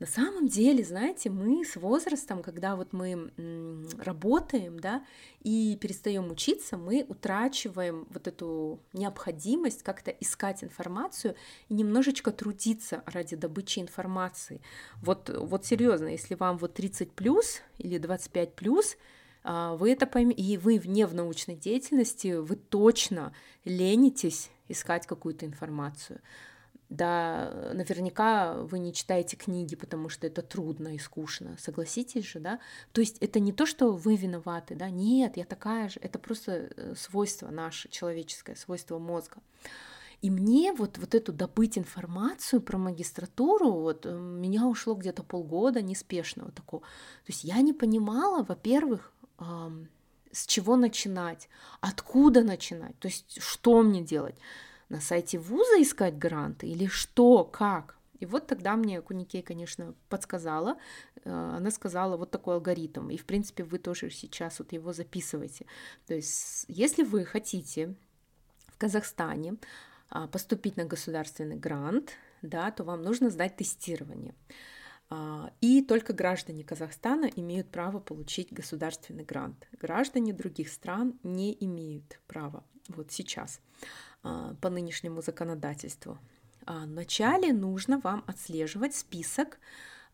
на 0.00 0.06
самом 0.06 0.48
деле, 0.48 0.82
знаете, 0.82 1.28
мы 1.28 1.62
с 1.62 1.76
возрастом, 1.76 2.42
когда 2.42 2.74
вот 2.74 2.94
мы 2.94 3.30
работаем, 3.98 4.80
да, 4.80 5.04
и 5.42 5.76
перестаем 5.78 6.30
учиться, 6.30 6.78
мы 6.78 7.04
утрачиваем 7.06 8.06
вот 8.08 8.26
эту 8.26 8.80
необходимость 8.94 9.82
как-то 9.82 10.10
искать 10.10 10.64
информацию 10.64 11.36
и 11.68 11.74
немножечко 11.74 12.30
трудиться 12.30 13.02
ради 13.04 13.36
добычи 13.36 13.80
информации. 13.80 14.62
Вот, 15.02 15.28
вот 15.28 15.66
серьезно, 15.66 16.08
если 16.08 16.34
вам 16.34 16.56
вот 16.56 16.72
30 16.72 17.12
плюс 17.12 17.60
или 17.76 17.98
25 17.98 18.54
плюс, 18.54 18.96
вы 19.44 19.92
это 19.92 20.06
поймете, 20.06 20.42
и 20.42 20.56
вы 20.56 20.78
вне 20.78 21.06
в 21.06 21.14
научной 21.14 21.56
деятельности, 21.56 22.36
вы 22.36 22.56
точно 22.56 23.32
ленитесь 23.64 24.50
искать 24.68 25.06
какую-то 25.06 25.46
информацию. 25.46 26.20
Да, 26.90 27.70
наверняка 27.72 28.54
вы 28.54 28.80
не 28.80 28.92
читаете 28.92 29.36
книги, 29.36 29.76
потому 29.76 30.08
что 30.08 30.26
это 30.26 30.42
трудно 30.42 30.96
и 30.96 30.98
скучно, 30.98 31.56
согласитесь 31.56 32.24
же, 32.24 32.40
да? 32.40 32.58
То 32.90 33.00
есть 33.00 33.18
это 33.18 33.38
не 33.38 33.52
то, 33.52 33.64
что 33.64 33.92
вы 33.92 34.16
виноваты, 34.16 34.74
да? 34.74 34.90
Нет, 34.90 35.36
я 35.36 35.44
такая 35.44 35.88
же, 35.88 36.00
это 36.00 36.18
просто 36.18 36.68
э, 36.76 36.94
свойство 36.96 37.48
наше, 37.48 37.88
человеческое, 37.90 38.56
свойство 38.56 38.98
мозга. 38.98 39.36
И 40.20 40.30
мне 40.30 40.72
вот, 40.72 40.98
вот 40.98 41.14
эту 41.14 41.32
добыть 41.32 41.78
информацию 41.78 42.60
про 42.60 42.76
магистратуру, 42.76 43.70
вот 43.70 44.04
э, 44.04 44.12
меня 44.12 44.66
ушло 44.66 44.94
где-то 44.94 45.22
полгода 45.22 45.82
неспешного 45.82 46.50
такого. 46.50 46.82
То 46.82 47.28
есть 47.28 47.44
я 47.44 47.60
не 47.60 47.72
понимала, 47.72 48.42
во-первых, 48.42 49.12
с 50.32 50.46
чего 50.46 50.76
начинать, 50.76 51.48
откуда 51.80 52.42
начинать, 52.42 52.98
то 52.98 53.08
есть 53.08 53.42
что 53.42 53.82
мне 53.82 54.02
делать, 54.02 54.36
на 54.88 55.00
сайте 55.00 55.38
вуза 55.38 55.82
искать 55.82 56.18
гранты 56.18 56.66
или 56.66 56.86
что, 56.86 57.44
как. 57.44 57.96
И 58.18 58.26
вот 58.26 58.46
тогда 58.46 58.76
мне 58.76 59.00
Куникей, 59.00 59.42
конечно, 59.42 59.94
подсказала, 60.08 60.76
э, 61.24 61.30
она 61.30 61.70
сказала 61.70 62.16
вот 62.16 62.30
такой 62.30 62.56
алгоритм, 62.56 63.08
и 63.08 63.16
в 63.16 63.24
принципе 63.24 63.64
вы 63.64 63.78
тоже 63.78 64.10
сейчас 64.10 64.58
вот 64.58 64.72
его 64.72 64.92
записываете. 64.92 65.66
То 66.06 66.14
есть 66.14 66.66
если 66.68 67.02
вы 67.02 67.24
хотите 67.24 67.94
в 68.68 68.76
Казахстане 68.76 69.54
а, 70.10 70.26
поступить 70.26 70.76
на 70.76 70.84
государственный 70.84 71.56
грант, 71.56 72.12
да, 72.42 72.70
то 72.70 72.84
вам 72.84 73.02
нужно 73.02 73.30
сдать 73.30 73.56
тестирование. 73.56 74.34
А, 75.10 75.52
и 75.60 75.82
только 75.82 76.12
граждане 76.12 76.62
Казахстана 76.62 77.26
имеют 77.26 77.68
право 77.68 77.98
получить 77.98 78.52
государственный 78.52 79.24
грант. 79.24 79.68
Граждане 79.80 80.32
других 80.32 80.68
стран 80.68 81.18
не 81.24 81.56
имеют 81.64 82.20
права 82.28 82.64
вот 82.88 83.10
сейчас 83.10 83.60
а, 84.22 84.54
по 84.60 84.70
нынешнему 84.70 85.20
законодательству. 85.20 86.18
А 86.64 86.84
вначале 86.84 87.52
нужно 87.52 87.98
вам 87.98 88.22
отслеживать 88.28 88.94
список 88.94 89.58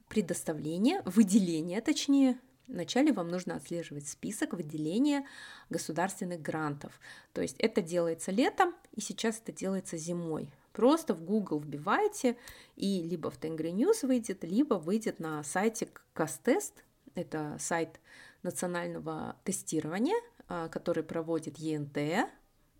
предоставления, 0.08 1.02
выделения, 1.04 1.80
точнее, 1.80 2.38
Вначале 2.68 3.12
вам 3.12 3.28
нужно 3.28 3.54
отслеживать 3.54 4.08
список 4.08 4.52
выделения 4.52 5.24
государственных 5.70 6.42
грантов. 6.42 6.98
То 7.32 7.40
есть 7.40 7.54
это 7.58 7.80
делается 7.80 8.32
летом, 8.32 8.74
и 8.92 9.00
сейчас 9.00 9.38
это 9.38 9.52
делается 9.52 9.96
зимой. 9.96 10.50
Просто 10.76 11.14
в 11.14 11.24
Google 11.24 11.58
вбиваете, 11.58 12.36
и 12.76 13.00
либо 13.00 13.30
в 13.30 13.40
Tengri 13.40 13.72
News 13.72 14.06
выйдет, 14.06 14.44
либо 14.44 14.74
выйдет 14.74 15.20
на 15.20 15.42
сайте 15.42 15.88
Кастест. 16.12 16.84
Это 17.14 17.56
сайт 17.58 17.98
национального 18.42 19.36
тестирования, 19.42 20.20
а, 20.48 20.68
который 20.68 21.02
проводит 21.02 21.56
ЕНТ, 21.56 21.96
а, 21.96 22.26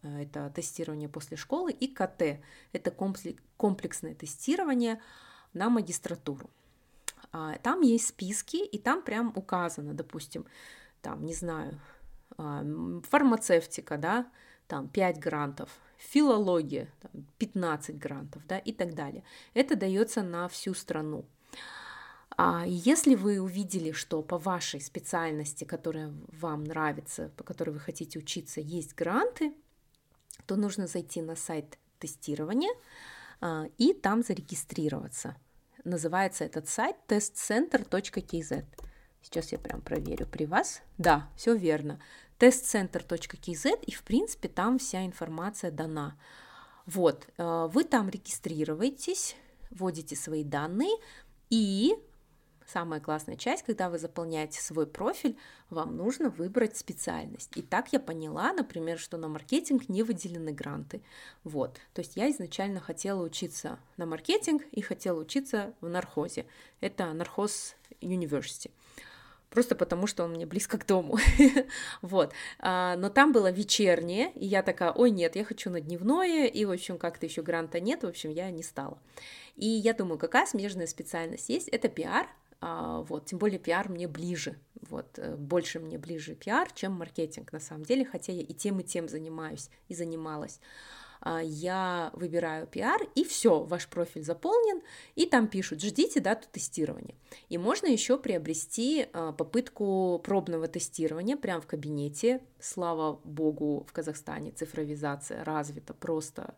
это 0.03 0.53
тестирование 0.55 1.09
после 1.09 1.39
школы, 1.39 1.73
и 1.73 1.89
КТ, 1.89 2.39
это 2.73 2.91
комплексное 3.57 4.15
тестирование 4.15 5.01
на 5.55 5.71
магистратуру. 5.71 6.51
А, 7.33 7.57
там 7.63 7.81
есть 7.81 8.09
списки, 8.09 8.59
и 8.59 8.79
там 8.79 9.01
прям 9.01 9.33
указано, 9.35 9.95
допустим, 9.95 10.45
там, 11.01 11.25
не 11.25 11.33
знаю, 11.33 11.81
фармацевтика, 12.37 13.97
да, 13.97 14.31
там 14.69 14.89
5 14.89 15.19
грантов, 15.19 15.71
филология, 15.99 16.89
там, 17.01 17.27
15 17.39 17.99
грантов, 17.99 18.47
да, 18.47 18.59
и 18.59 18.73
так 18.73 18.95
далее. 18.95 19.23
Это 19.55 19.77
дается 19.77 20.23
на 20.23 20.49
всю 20.49 20.75
страну. 20.75 21.25
А 22.39 22.65
если 22.67 23.15
вы 23.15 23.41
увидели, 23.41 23.93
что 23.93 24.23
по 24.23 24.37
вашей 24.37 24.81
специальности, 24.81 25.65
которая 25.65 26.13
вам 26.33 26.65
нравится, 26.65 27.31
по 27.37 27.45
которой 27.45 27.71
вы 27.71 27.81
хотите 27.81 28.19
учиться, 28.19 28.61
есть 28.61 28.95
гранты, 28.95 29.55
то 30.47 30.57
нужно 30.57 30.87
зайти 30.87 31.23
на 31.23 31.35
сайт 31.35 31.79
тестирования 31.99 32.75
а, 33.41 33.67
и 33.79 33.95
там 33.95 34.23
зарегистрироваться. 34.23 35.37
Называется 35.85 36.45
этот 36.45 36.69
сайт 36.69 36.97
testcenter.kz. 37.09 38.65
Сейчас 39.23 39.53
я 39.53 39.59
прям 39.59 39.81
проверю 39.81 40.27
при 40.27 40.45
вас. 40.45 40.83
Да, 40.99 41.31
все 41.37 41.57
верно 41.57 42.01
testcenter.kz, 42.39 43.85
и, 43.85 43.93
в 43.93 44.03
принципе, 44.03 44.49
там 44.49 44.79
вся 44.79 45.05
информация 45.05 45.71
дана. 45.71 46.19
Вот, 46.87 47.27
э, 47.37 47.69
вы 47.73 47.85
там 47.85 48.09
регистрируетесь, 48.09 49.37
вводите 49.71 50.15
свои 50.17 50.45
данные, 50.45 50.97
и 51.51 51.97
самая 52.67 53.01
классная 53.01 53.37
часть, 53.37 53.65
когда 53.65 53.89
вы 53.89 53.99
заполняете 53.99 54.61
свой 54.61 54.87
профиль, 54.87 55.37
вам 55.71 55.97
нужно 55.97 56.31
выбрать 56.31 56.77
специальность. 56.77 57.57
И 57.57 57.63
так 57.63 57.93
я 57.93 58.01
поняла, 58.01 58.53
например, 58.53 58.99
что 58.99 59.17
на 59.17 59.29
маркетинг 59.29 59.89
не 59.89 60.03
выделены 60.03 60.53
гранты. 60.53 61.03
Вот, 61.45 61.81
то 61.95 62.01
есть 62.01 62.17
я 62.17 62.31
изначально 62.31 62.81
хотела 62.81 63.23
учиться 63.23 63.79
на 63.97 64.07
маркетинг 64.07 64.63
и 64.73 64.81
хотела 64.81 65.21
учиться 65.21 65.75
в 65.81 65.89
нархозе. 65.89 66.47
Это 66.81 67.13
нархоз 67.13 67.77
University 68.01 68.71
просто 69.57 69.75
потому 69.75 70.07
что 70.07 70.25
он 70.25 70.33
мне 70.33 70.45
близко 70.45 70.77
к 70.77 70.85
дому. 70.85 71.17
вот. 72.03 72.35
А, 72.59 72.95
но 72.97 73.09
там 73.09 73.33
было 73.33 73.51
вечернее, 73.51 74.31
и 74.35 74.45
я 74.45 74.63
такая, 74.63 74.93
ой, 74.93 75.11
нет, 75.11 75.35
я 75.35 75.45
хочу 75.45 75.71
на 75.71 75.81
дневное, 75.81 76.45
и, 76.45 76.67
в 76.67 76.71
общем, 76.71 76.99
как-то 76.99 77.25
еще 77.25 77.41
гранта 77.41 77.81
нет, 77.81 78.03
в 78.03 78.07
общем, 78.07 78.29
я 78.29 78.51
не 78.51 78.63
стала. 78.63 78.99
И 79.55 79.67
я 79.67 79.95
думаю, 79.95 80.19
какая 80.19 80.45
смежная 80.45 80.87
специальность 80.87 81.49
есть? 81.49 81.69
Это 81.69 81.89
пиар, 81.89 82.27
а, 82.61 83.01
вот, 83.01 83.25
тем 83.25 83.39
более 83.39 83.59
пиар 83.59 83.89
мне 83.89 84.07
ближе, 84.07 84.59
вот, 84.91 85.19
э, 85.19 85.37
больше 85.37 85.81
мне 85.81 85.97
ближе 85.97 86.35
пиар, 86.35 86.71
чем 86.75 86.93
маркетинг, 86.93 87.51
на 87.51 87.61
самом 87.61 87.85
деле, 87.87 88.05
хотя 88.05 88.33
я 88.33 88.43
и 88.43 88.53
тем, 88.53 88.81
и 88.81 88.85
тем 88.85 89.09
занимаюсь, 89.09 89.71
и 89.89 89.95
занималась. 89.95 90.61
А, 91.29 91.43
я 91.43 92.13
выбираю 92.13 92.69
пиар, 92.69 93.01
и 93.17 93.25
все, 93.25 93.65
ваш 93.65 93.89
профиль 93.89 94.23
заполнен, 94.23 94.81
и 95.17 95.27
там 95.27 95.49
пишут, 95.49 95.83
ждите 95.83 96.21
дату 96.21 96.47
тестирования. 96.53 97.17
И 97.49 97.59
можно 97.59 97.89
еще 97.89 98.17
приобрести 98.17 99.09
а, 99.13 99.33
попытку 99.33 100.21
пробного 100.23 100.69
тестирования 100.69 101.37
прямо 101.37 101.61
в 101.61 101.67
кабинете. 101.67 102.43
Слава 102.61 103.19
богу, 103.25 103.85
в 103.89 103.93
Казахстане 103.93 104.53
цифровизация 104.53 105.43
развита 105.43 105.95
просто 105.95 106.55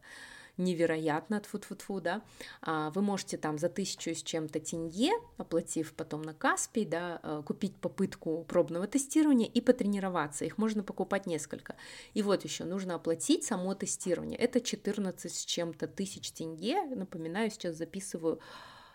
невероятно, 0.59 1.41
тфу 1.41 1.59
тфу 1.59 1.75
тфу 1.75 2.01
да, 2.01 2.23
а, 2.61 2.91
вы 2.91 3.03
можете 3.03 3.37
там 3.37 3.59
за 3.59 3.69
тысячу 3.69 4.15
с 4.15 4.23
чем-то 4.23 4.61
тенге, 4.61 5.13
оплатив 5.37 5.95
потом 5.95 6.23
на 6.23 6.35
Каспий, 6.35 6.85
да, 6.85 7.21
э, 7.23 7.43
купить 7.47 7.77
попытку 7.77 8.45
пробного 8.45 8.87
тестирования 8.87 9.49
и 9.49 9.61
потренироваться, 9.61 10.45
их 10.45 10.59
можно 10.59 10.83
покупать 10.83 11.27
несколько. 11.27 11.77
И 12.15 12.23
вот 12.23 12.45
еще 12.45 12.65
нужно 12.65 12.97
оплатить 12.97 13.45
само 13.45 13.75
тестирование, 13.75 14.39
это 14.39 14.61
14 14.61 15.33
с 15.33 15.45
чем-то 15.45 15.87
тысяч 15.87 16.33
тенге, 16.33 16.83
напоминаю, 16.83 17.51
сейчас 17.51 17.77
записываю 17.77 18.41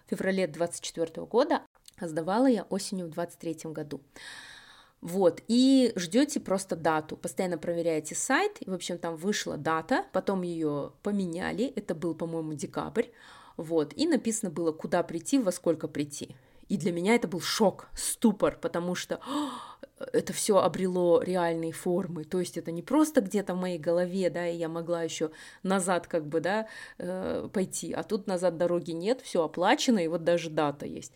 в 0.06 0.10
феврале 0.10 0.47
24 0.47 1.26
года, 1.26 1.63
а 1.97 2.08
сдавала 2.08 2.47
я 2.47 2.63
осенью 2.63 3.08
в 3.08 3.12
23 3.12 3.71
году. 3.71 4.02
Вот, 5.03 5.41
и 5.49 5.91
ждете 5.97 6.39
просто 6.39 6.77
дату, 6.77 7.17
постоянно 7.17 7.57
проверяете 7.57 8.15
сайт, 8.15 8.55
и, 8.61 8.69
в 8.69 8.73
общем, 8.73 8.97
там 8.97 9.17
вышла 9.17 9.57
дата, 9.57 10.05
потом 10.13 10.43
ее 10.43 10.93
поменяли, 11.03 11.65
это 11.75 11.93
был, 11.93 12.15
по-моему, 12.15 12.53
декабрь, 12.53 13.07
вот, 13.57 13.91
и 13.97 14.07
написано 14.07 14.49
было, 14.49 14.71
куда 14.71 15.03
прийти, 15.03 15.39
во 15.39 15.51
сколько 15.51 15.89
прийти. 15.89 16.37
И 16.69 16.77
для 16.77 16.93
меня 16.93 17.15
это 17.15 17.27
был 17.27 17.41
шок, 17.41 17.89
ступор, 17.93 18.57
потому 18.61 18.95
что 18.95 19.19
это 20.13 20.31
все 20.31 20.59
обрело 20.59 21.21
реальные 21.21 21.73
формы. 21.73 22.23
То 22.23 22.39
есть 22.39 22.57
это 22.57 22.71
не 22.71 22.81
просто 22.81 23.19
где-то 23.19 23.55
в 23.55 23.59
моей 23.59 23.77
голове, 23.77 24.29
да, 24.29 24.47
и 24.47 24.55
я 24.55 24.69
могла 24.69 25.03
еще 25.03 25.31
назад 25.63 26.07
как 26.07 26.25
бы, 26.25 26.39
да, 26.39 26.67
э, 26.97 27.49
пойти, 27.51 27.91
а 27.91 28.03
тут 28.03 28.27
назад 28.27 28.57
дороги 28.57 28.91
нет, 28.91 29.19
все 29.21 29.43
оплачено, 29.43 29.99
и 29.99 30.07
вот 30.07 30.23
даже 30.23 30.49
дата 30.49 30.85
есть. 30.85 31.11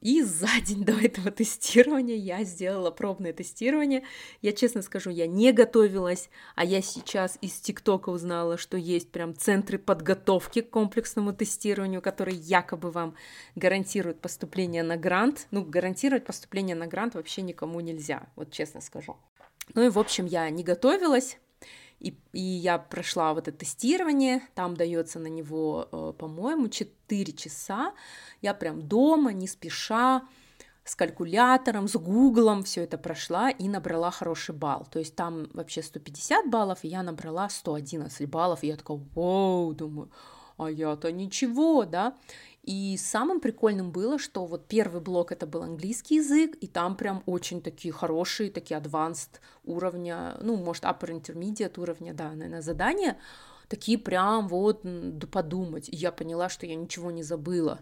И 0.00 0.22
за 0.22 0.60
день 0.64 0.84
до 0.84 0.92
этого 0.92 1.30
тестирования 1.30 2.16
я 2.16 2.44
сделала 2.44 2.90
пробное 2.90 3.32
тестирование. 3.32 4.02
Я 4.42 4.52
честно 4.52 4.82
скажу, 4.82 5.10
я 5.10 5.26
не 5.26 5.52
готовилась, 5.52 6.28
а 6.54 6.64
я 6.64 6.82
сейчас 6.82 7.38
из 7.40 7.52
ТикТока 7.60 8.10
узнала, 8.10 8.58
что 8.58 8.76
есть 8.76 9.10
прям 9.10 9.34
центры 9.34 9.78
подготовки 9.78 10.60
к 10.60 10.70
комплексному 10.70 11.32
тестированию, 11.32 12.02
которые 12.02 12.36
якобы 12.36 12.90
вам 12.90 13.14
гарантируют 13.54 14.20
поступление 14.20 14.82
на 14.82 14.96
грант. 14.96 15.46
Ну, 15.50 15.64
гарантировать 15.64 16.26
поступление 16.26 16.76
на 16.76 16.86
грант 16.86 17.14
вообще 17.14 17.42
никому 17.42 17.80
нельзя, 17.80 18.28
вот 18.36 18.50
честно 18.50 18.80
скажу. 18.80 19.16
Ну 19.74 19.86
и, 19.86 19.88
в 19.88 19.98
общем, 19.98 20.26
я 20.26 20.48
не 20.50 20.62
готовилась, 20.62 21.38
и, 22.06 22.16
и 22.32 22.40
я 22.40 22.78
прошла 22.78 23.34
вот 23.34 23.48
это 23.48 23.58
тестирование, 23.58 24.40
там 24.54 24.76
дается 24.76 25.18
на 25.18 25.26
него, 25.26 25.88
э, 25.90 26.12
по-моему, 26.16 26.68
4 26.68 27.32
часа. 27.32 27.94
Я 28.42 28.54
прям 28.54 28.86
дома, 28.86 29.32
не 29.32 29.48
спеша, 29.48 30.22
с 30.84 30.94
калькулятором, 30.94 31.88
с 31.88 31.96
гуглом 31.96 32.62
все 32.62 32.84
это 32.84 32.96
прошла 32.96 33.50
и 33.50 33.68
набрала 33.68 34.12
хороший 34.12 34.54
балл. 34.54 34.86
То 34.88 35.00
есть 35.00 35.16
там 35.16 35.48
вообще 35.52 35.82
150 35.82 36.48
баллов, 36.48 36.78
и 36.82 36.88
я 36.88 37.02
набрала 37.02 37.48
111 37.48 38.28
баллов. 38.30 38.62
И 38.62 38.68
я 38.68 38.76
такая, 38.76 39.00
вау, 39.16 39.74
думаю, 39.74 40.08
а 40.58 40.70
я-то 40.70 41.10
ничего, 41.10 41.84
да. 41.86 42.14
И 42.66 42.96
самым 42.98 43.40
прикольным 43.40 43.92
было, 43.92 44.18
что 44.18 44.44
вот 44.44 44.66
первый 44.66 45.00
блок 45.00 45.30
это 45.30 45.46
был 45.46 45.62
английский 45.62 46.16
язык, 46.16 46.56
и 46.60 46.66
там 46.66 46.96
прям 46.96 47.22
очень 47.24 47.62
такие 47.62 47.92
хорошие, 47.92 48.50
такие 48.50 48.78
advanced 48.78 49.40
уровня, 49.64 50.36
ну, 50.40 50.56
может, 50.56 50.82
upper 50.82 51.10
intermediate 51.10 51.80
уровня, 51.80 52.12
да, 52.12 52.30
наверное, 52.32 52.62
задания, 52.62 53.18
такие 53.68 53.98
прям 53.98 54.48
вот 54.48 54.82
подумать. 55.30 55.88
И 55.88 55.94
я 55.94 56.10
поняла, 56.10 56.48
что 56.48 56.66
я 56.66 56.74
ничего 56.74 57.12
не 57.12 57.22
забыла 57.22 57.80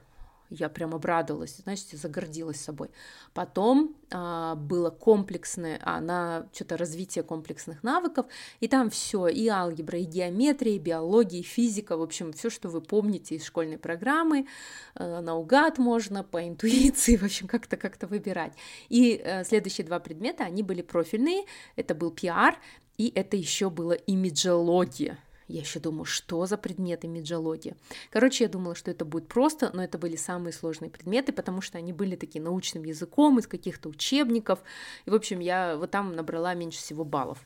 я 0.50 0.68
прям 0.68 0.94
обрадовалась, 0.94 1.57
знаете, 1.57 1.96
загордилась 1.96 2.61
собой. 2.61 2.90
Потом 3.33 3.96
а, 4.11 4.54
было 4.54 4.90
комплексное, 4.90 5.80
а, 5.83 6.00
на 6.00 6.48
что-то 6.52 6.76
развитие 6.76 7.24
комплексных 7.24 7.83
навыков, 7.83 8.26
и 8.61 8.68
там 8.68 8.90
все, 8.90 9.28
и 9.28 9.48
алгебра, 9.48 9.98
и 9.98 10.04
геометрия, 10.04 10.74
и 10.74 10.78
биология, 10.78 11.40
и 11.40 11.42
физика, 11.42 11.96
в 11.96 12.02
общем, 12.02 12.33
все, 12.33 12.50
что 12.50 12.68
вы 12.68 12.80
помните 12.80 13.37
из 13.37 13.44
школьной 13.44 13.78
программы, 13.78 14.46
а, 14.94 15.20
наугад 15.20 15.78
можно, 15.78 16.22
по 16.22 16.46
интуиции, 16.46 17.16
в 17.16 17.24
общем, 17.24 17.48
как-то 17.48 17.76
как-то 17.76 18.07
выбирать. 18.07 18.52
И 18.88 19.20
а, 19.24 19.44
следующие 19.44 19.87
два 19.87 19.98
предмета, 19.98 20.44
они 20.44 20.62
были 20.62 20.83
профильные, 20.83 21.44
это 21.76 21.94
был 21.94 22.11
пиар, 22.11 22.59
и 22.96 23.11
это 23.14 23.37
еще 23.37 23.70
было 23.70 23.92
имиджология. 23.92 25.18
Я 25.46 25.61
еще 25.61 25.78
думаю, 25.78 26.04
что 26.04 26.46
за 26.46 26.57
предметы 26.57 27.07
меджология. 27.07 27.76
Короче, 28.11 28.44
я 28.44 28.50
думала, 28.50 28.74
что 28.74 28.90
это 28.90 29.04
будет 29.04 29.28
просто, 29.28 29.70
но 29.74 29.85
это 29.85 29.98
были 29.98 30.16
самые 30.16 30.52
сложные 30.52 30.90
предметы, 30.90 31.33
потому 31.33 31.61
что 31.61 31.78
они 31.78 31.92
были 31.92 32.16
такие 32.16 32.42
научным 32.42 32.85
языком, 32.85 33.38
из 33.38 33.46
каких-то 33.46 33.88
учебников. 33.88 34.61
И, 35.04 35.11
в 35.11 35.14
общем, 35.14 35.40
я 35.40 35.76
вот 35.76 35.90
там 35.90 36.14
набрала 36.16 36.54
меньше 36.54 36.78
всего 36.78 37.04
баллов. 37.04 37.44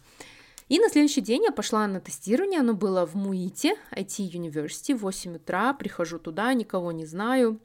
И 0.68 0.78
на 0.78 0.90
следующий 0.90 1.22
день 1.22 1.44
я 1.44 1.50
пошла 1.50 1.87
на 1.87 1.98
тестирование, 1.98 2.61
оно 2.61 2.74
было 2.74 3.06
в 3.06 3.14
МУИТе, 3.14 3.76
IT 3.92 4.30
University, 4.30 4.94
в 4.94 5.00
8 5.00 5.37
утра, 5.37 5.72
прихожу 5.72 6.18
туда, 6.18 6.52
никого 6.52 6.92
не 6.92 7.06
знаю, 7.06 7.58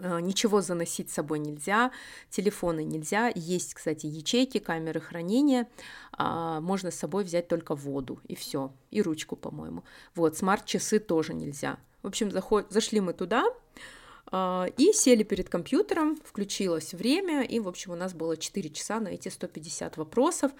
ничего 0.00 0.60
заносить 0.60 1.10
с 1.10 1.14
собой 1.14 1.38
нельзя, 1.38 1.90
телефоны 2.30 2.84
нельзя. 2.84 3.32
Есть, 3.34 3.74
кстати, 3.74 4.06
ячейки, 4.06 4.58
камеры 4.58 5.00
хранения. 5.00 5.68
А, 6.12 6.60
можно 6.60 6.90
с 6.90 6.96
собой 6.96 7.24
взять 7.24 7.48
только 7.48 7.74
воду 7.74 8.20
и 8.26 8.34
все, 8.34 8.72
и 8.90 9.02
ручку, 9.02 9.36
по-моему. 9.36 9.84
Вот, 10.14 10.36
смарт-часы 10.36 10.98
тоже 10.98 11.34
нельзя. 11.34 11.78
В 12.02 12.06
общем, 12.06 12.30
заход... 12.30 12.66
зашли 12.70 13.00
мы 13.00 13.12
туда, 13.12 13.44
а, 14.30 14.66
и 14.76 14.92
сели 14.92 15.22
перед 15.22 15.48
компьютером, 15.48 16.16
включилось 16.16 16.92
время, 16.92 17.42
и, 17.42 17.60
в 17.60 17.68
общем, 17.68 17.92
у 17.92 17.96
нас 17.96 18.14
было 18.14 18.36
4 18.36 18.70
часа 18.70 19.00
на 19.00 19.08
эти 19.08 19.28
150 19.28 19.96
вопросов. 19.96 20.52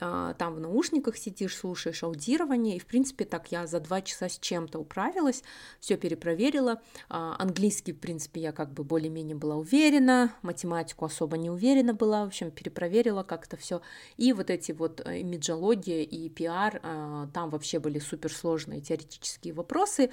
А, 0.00 0.34
там 0.34 0.54
в 0.54 0.60
наушниках 0.60 1.16
сидишь, 1.16 1.56
слушаешь 1.56 2.02
аудирование, 2.02 2.76
и, 2.76 2.78
в 2.78 2.86
принципе, 2.86 3.24
так 3.24 3.52
я 3.52 3.66
за 3.66 3.80
два 3.80 4.00
часа 4.00 4.28
с 4.28 4.38
чем-то 4.38 4.78
управилась, 4.78 5.42
все 5.78 5.96
перепроверила. 5.96 6.80
А, 7.08 7.36
английский, 7.38 7.92
в 7.92 7.98
принципе, 7.98 8.40
я 8.40 8.52
как 8.52 8.72
бы 8.72 8.82
более-менее 8.84 9.36
была 9.36 9.56
уверена, 9.56 10.34
математику 10.42 11.04
особо 11.04 11.36
не 11.36 11.50
уверена 11.50 11.94
была, 11.94 12.24
в 12.24 12.28
общем, 12.28 12.50
перепроверила 12.50 13.22
как-то 13.22 13.56
все. 13.56 13.82
И 14.16 14.32
вот 14.32 14.50
эти 14.50 14.72
вот 14.72 15.02
э, 15.04 15.20
имиджология 15.20 16.02
и 16.02 16.28
пиар, 16.28 16.80
а, 16.82 17.28
там 17.34 17.50
вообще 17.50 17.78
были 17.78 17.98
суперсложные 17.98 18.80
теоретические 18.80 19.52
вопросы, 19.52 20.10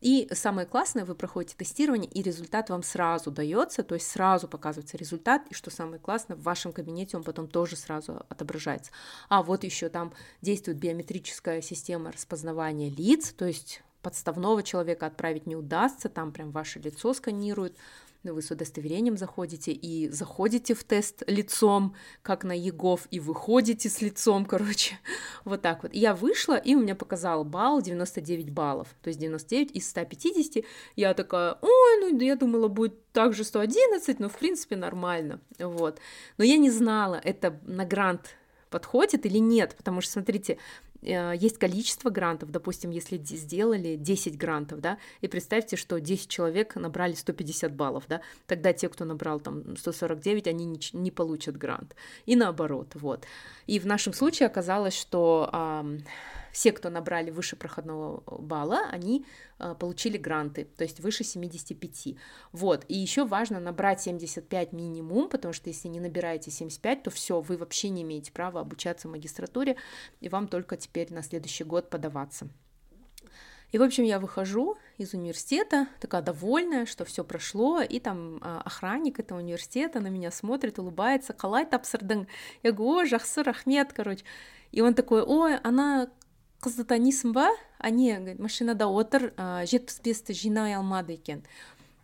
и 0.00 0.28
самое 0.32 0.66
классное, 0.66 1.04
вы 1.04 1.14
проходите 1.14 1.54
тестирование, 1.56 2.10
и 2.10 2.22
результат 2.22 2.70
вам 2.70 2.82
сразу 2.82 3.30
дается, 3.30 3.82
то 3.82 3.94
есть 3.94 4.10
сразу 4.10 4.48
показывается 4.48 4.96
результат, 4.96 5.42
и 5.50 5.54
что 5.54 5.70
самое 5.70 5.98
классное, 5.98 6.36
в 6.36 6.42
вашем 6.42 6.72
кабинете 6.72 7.16
он 7.16 7.22
потом 7.22 7.48
тоже 7.48 7.76
сразу 7.76 8.24
отображается. 8.28 8.92
А 9.28 9.42
вот 9.42 9.64
еще 9.64 9.88
там 9.88 10.12
действует 10.40 10.78
биометрическая 10.78 11.60
система 11.60 12.12
распознавания 12.12 12.88
лиц, 12.88 13.32
то 13.32 13.44
есть 13.44 13.82
подставного 14.02 14.62
человека 14.62 15.06
отправить 15.06 15.46
не 15.46 15.56
удастся, 15.56 16.08
там 16.08 16.32
прям 16.32 16.50
ваше 16.50 16.78
лицо 16.78 17.12
сканируют, 17.12 17.76
ну, 18.22 18.34
вы 18.34 18.42
с 18.42 18.50
удостоверением 18.50 19.16
заходите 19.16 19.72
и 19.72 20.08
заходите 20.08 20.74
в 20.74 20.84
тест 20.84 21.22
лицом, 21.26 21.94
как 22.22 22.44
на 22.44 22.52
ЕГОВ, 22.52 23.08
и 23.10 23.20
выходите 23.20 23.88
с 23.88 24.02
лицом, 24.02 24.44
короче, 24.44 24.98
вот 25.44 25.62
так 25.62 25.82
вот. 25.82 25.94
И 25.94 25.98
я 25.98 26.14
вышла, 26.14 26.56
и 26.56 26.74
у 26.74 26.80
меня 26.80 26.94
показал 26.94 27.44
балл 27.44 27.80
99 27.80 28.50
баллов, 28.50 28.88
то 29.02 29.08
есть 29.08 29.18
99 29.18 29.74
из 29.74 29.88
150. 29.88 30.64
Я 30.96 31.14
такая, 31.14 31.56
ой, 31.62 32.00
ну, 32.00 32.18
я 32.20 32.36
думала, 32.36 32.68
будет 32.68 33.10
также 33.12 33.44
111, 33.44 34.20
но, 34.20 34.28
в 34.28 34.36
принципе, 34.36 34.76
нормально, 34.76 35.40
вот. 35.58 35.98
Но 36.36 36.44
я 36.44 36.58
не 36.58 36.70
знала, 36.70 37.20
это 37.22 37.58
на 37.64 37.84
грант 37.84 38.36
подходит 38.68 39.26
или 39.26 39.38
нет, 39.38 39.74
потому 39.76 40.00
что, 40.00 40.12
смотрите, 40.12 40.58
есть 41.02 41.58
количество 41.58 42.10
грантов, 42.10 42.50
допустим, 42.50 42.90
если 42.90 43.16
сделали 43.18 43.96
10 43.96 44.36
грантов, 44.36 44.80
да, 44.80 44.98
и 45.20 45.28
представьте, 45.28 45.76
что 45.76 45.98
10 45.98 46.28
человек 46.28 46.76
набрали 46.76 47.14
150 47.14 47.74
баллов, 47.74 48.04
да, 48.08 48.20
тогда 48.46 48.72
те, 48.72 48.88
кто 48.88 49.04
набрал 49.04 49.40
там 49.40 49.76
149, 49.76 50.46
они 50.46 50.66
не, 50.66 50.80
не 50.92 51.10
получат 51.10 51.56
грант. 51.56 51.94
И 52.26 52.36
наоборот, 52.36 52.92
вот. 52.94 53.24
И 53.66 53.78
в 53.78 53.86
нашем 53.86 54.12
случае 54.12 54.46
оказалось, 54.46 54.94
что 54.94 55.50
все, 56.52 56.72
кто 56.72 56.90
набрали 56.90 57.30
выше 57.30 57.56
проходного 57.56 58.22
балла, 58.26 58.88
они 58.90 59.24
э, 59.58 59.74
получили 59.78 60.18
гранты, 60.18 60.64
то 60.76 60.84
есть 60.84 61.00
выше 61.00 61.24
75. 61.24 62.16
Вот, 62.52 62.84
и 62.88 62.96
еще 62.96 63.24
важно 63.24 63.60
набрать 63.60 64.00
75 64.00 64.72
минимум, 64.72 65.28
потому 65.28 65.52
что 65.52 65.68
если 65.70 65.88
не 65.88 66.00
набираете 66.00 66.50
75, 66.50 67.04
то 67.04 67.10
все, 67.10 67.40
вы 67.40 67.56
вообще 67.56 67.88
не 67.90 68.02
имеете 68.02 68.32
права 68.32 68.60
обучаться 68.60 69.08
в 69.08 69.12
магистратуре, 69.12 69.76
и 70.20 70.28
вам 70.28 70.48
только 70.48 70.76
теперь 70.76 71.12
на 71.12 71.22
следующий 71.22 71.64
год 71.64 71.90
подаваться. 71.90 72.48
И, 73.72 73.78
в 73.78 73.82
общем, 73.82 74.04
я 74.04 74.18
выхожу 74.18 74.76
из 74.98 75.14
университета, 75.14 75.86
такая 76.00 76.22
довольная, 76.22 76.86
что 76.86 77.04
все 77.04 77.22
прошло, 77.22 77.80
и 77.80 78.00
там 78.00 78.38
а, 78.40 78.62
охранник 78.64 79.20
этого 79.20 79.38
университета 79.38 80.00
на 80.00 80.08
меня 80.08 80.32
смотрит, 80.32 80.78
улыбается, 80.78 81.32
калай 81.32 81.64
тапсырдың. 81.64 82.26
Я 82.64 82.72
говорю, 82.72 83.02
о, 83.02 83.04
жақсы, 83.04 83.42
рахмет, 83.44 83.92
короче. 83.92 84.24
И 84.72 84.80
он 84.80 84.94
такой, 84.94 85.22
ой, 85.22 85.56
она 85.58 86.10
қызды 86.63 86.85
танисың 86.89 87.33
ба 87.35 87.49
а 87.77 87.89
не 87.89 88.35
машинада 88.39 88.87
отыр 88.87 89.31
ә, 89.37 89.65
жетпіс 89.69 90.01
бесті 90.05 90.33
жинай 90.33 90.73
алмады 90.73 91.13
екен 91.13 91.43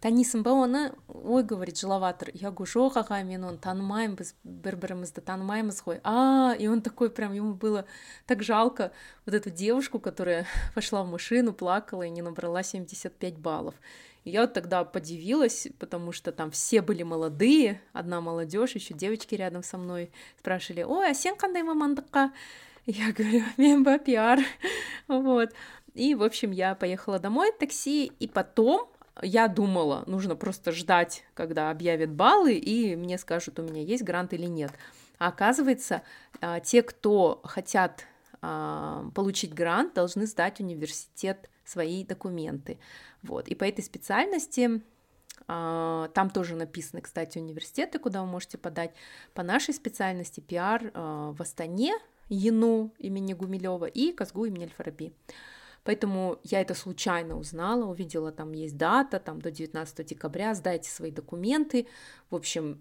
танисың 0.01 0.43
ба 0.45 0.53
оны 0.57 0.81
ой 1.07 1.43
говорит 1.43 1.77
жылаватыр 1.81 2.31
я 2.33 2.51
говорю 2.51 2.69
жоқ 2.69 2.99
аға 3.01 3.21
мен 3.25 3.45
оны 3.45 3.61
танымаймын 3.61 4.17
біз 4.19 4.33
бір 4.43 4.77
бірімізді 4.81 5.23
танымаймыз 5.25 5.81
ғой 5.85 6.01
а 6.03 6.55
и 6.57 6.67
он 6.67 6.81
такой 6.81 7.09
прям 7.09 7.33
ему 7.33 7.53
было 7.53 7.85
так 8.25 8.43
жалко 8.43 8.91
вот 9.25 9.35
эту 9.35 9.49
девушку 9.49 9.99
которая 9.99 10.45
пошла 10.75 11.03
в 11.03 11.09
машину 11.09 11.53
плакала 11.53 12.03
и 12.03 12.09
не 12.09 12.21
набрала 12.21 12.63
75 12.63 13.37
баллов 13.37 13.75
и 14.23 14.29
я 14.29 14.41
вот 14.41 14.53
тогда 14.53 14.83
подивилась, 14.83 15.67
потому 15.79 16.11
что 16.11 16.31
там 16.31 16.51
все 16.51 16.81
были 16.81 17.01
молодые, 17.01 17.81
одна 17.91 18.21
молодежь, 18.21 18.75
еще 18.75 18.93
девочки 18.93 19.33
рядом 19.33 19.63
со 19.63 19.79
мной 19.79 20.11
спрашивали, 20.37 20.83
ой, 20.83 21.09
а 21.09 21.13
сен 21.15 21.35
кандай 21.35 21.63
мамандыққа? 21.63 22.29
Я 22.86 23.12
говорю, 23.12 23.42
мемба 23.56 23.98
пиар. 23.98 24.38
вот. 25.08 25.50
И, 25.94 26.14
в 26.14 26.22
общем, 26.22 26.52
я 26.52 26.74
поехала 26.74 27.18
домой 27.18 27.52
такси, 27.58 28.12
и 28.18 28.28
потом 28.28 28.88
я 29.22 29.48
думала, 29.48 30.04
нужно 30.06 30.36
просто 30.36 30.72
ждать, 30.72 31.24
когда 31.34 31.70
объявят 31.70 32.10
баллы, 32.10 32.54
и 32.54 32.96
мне 32.96 33.18
скажут, 33.18 33.58
у 33.58 33.62
меня 33.62 33.82
есть 33.82 34.04
грант 34.04 34.32
или 34.34 34.46
нет. 34.46 34.72
А 35.18 35.28
оказывается, 35.28 36.02
а, 36.40 36.60
те, 36.60 36.82
кто 36.82 37.40
хотят 37.44 38.04
а, 38.42 39.08
получить 39.14 39.54
грант, 39.54 39.94
должны 39.94 40.26
сдать 40.26 40.60
университет 40.60 41.48
свои 41.64 42.04
документы. 42.04 42.78
Вот. 43.22 43.48
И 43.48 43.54
по 43.54 43.64
этой 43.64 43.82
специальности 43.82 44.82
а, 45.48 46.08
там 46.08 46.28
тоже 46.28 46.54
написаны, 46.54 47.00
кстати, 47.00 47.38
университеты, 47.38 47.98
куда 47.98 48.20
вы 48.20 48.28
можете 48.28 48.58
подать. 48.58 48.92
По 49.32 49.42
нашей 49.42 49.72
специальности 49.72 50.40
пиар 50.40 50.90
в 50.92 51.40
Астане, 51.40 51.94
ЕНУ 52.28 52.92
имени 52.98 53.34
Гумилева 53.34 53.86
и 53.86 54.12
Казгу 54.12 54.44
имени 54.46 54.64
Альфараби. 54.64 55.12
Поэтому 55.84 56.38
я 56.42 56.60
это 56.60 56.74
случайно 56.74 57.38
узнала, 57.38 57.84
увидела, 57.84 58.32
там 58.32 58.52
есть 58.52 58.76
дата, 58.76 59.20
там 59.20 59.40
до 59.40 59.52
19 59.52 60.04
декабря, 60.04 60.54
сдайте 60.54 60.90
свои 60.90 61.12
документы. 61.12 61.86
В 62.28 62.34
общем, 62.34 62.80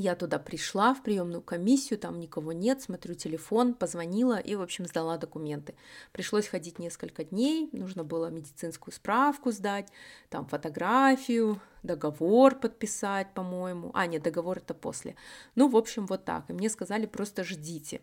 я 0.00 0.14
туда 0.14 0.38
пришла 0.38 0.94
в 0.94 1.02
приемную 1.02 1.42
комиссию, 1.42 1.98
там 1.98 2.20
никого 2.20 2.52
нет, 2.52 2.80
смотрю 2.80 3.14
телефон, 3.14 3.74
позвонила 3.74 4.38
и, 4.38 4.54
в 4.54 4.62
общем, 4.62 4.86
сдала 4.86 5.16
документы. 5.16 5.74
Пришлось 6.12 6.46
ходить 6.46 6.78
несколько 6.78 7.24
дней, 7.24 7.68
нужно 7.72 8.04
было 8.04 8.30
медицинскую 8.30 8.94
справку 8.94 9.50
сдать, 9.50 9.88
там 10.30 10.46
фотографию, 10.46 11.60
договор 11.82 12.54
подписать, 12.54 13.34
по-моему. 13.34 13.90
А, 13.94 14.06
нет, 14.06 14.22
договор 14.22 14.58
это 14.58 14.74
после. 14.74 15.16
Ну, 15.54 15.68
в 15.68 15.76
общем, 15.76 16.06
вот 16.06 16.24
так. 16.24 16.48
И 16.48 16.52
мне 16.52 16.68
сказали, 16.68 17.06
просто 17.06 17.42
ждите. 17.42 18.00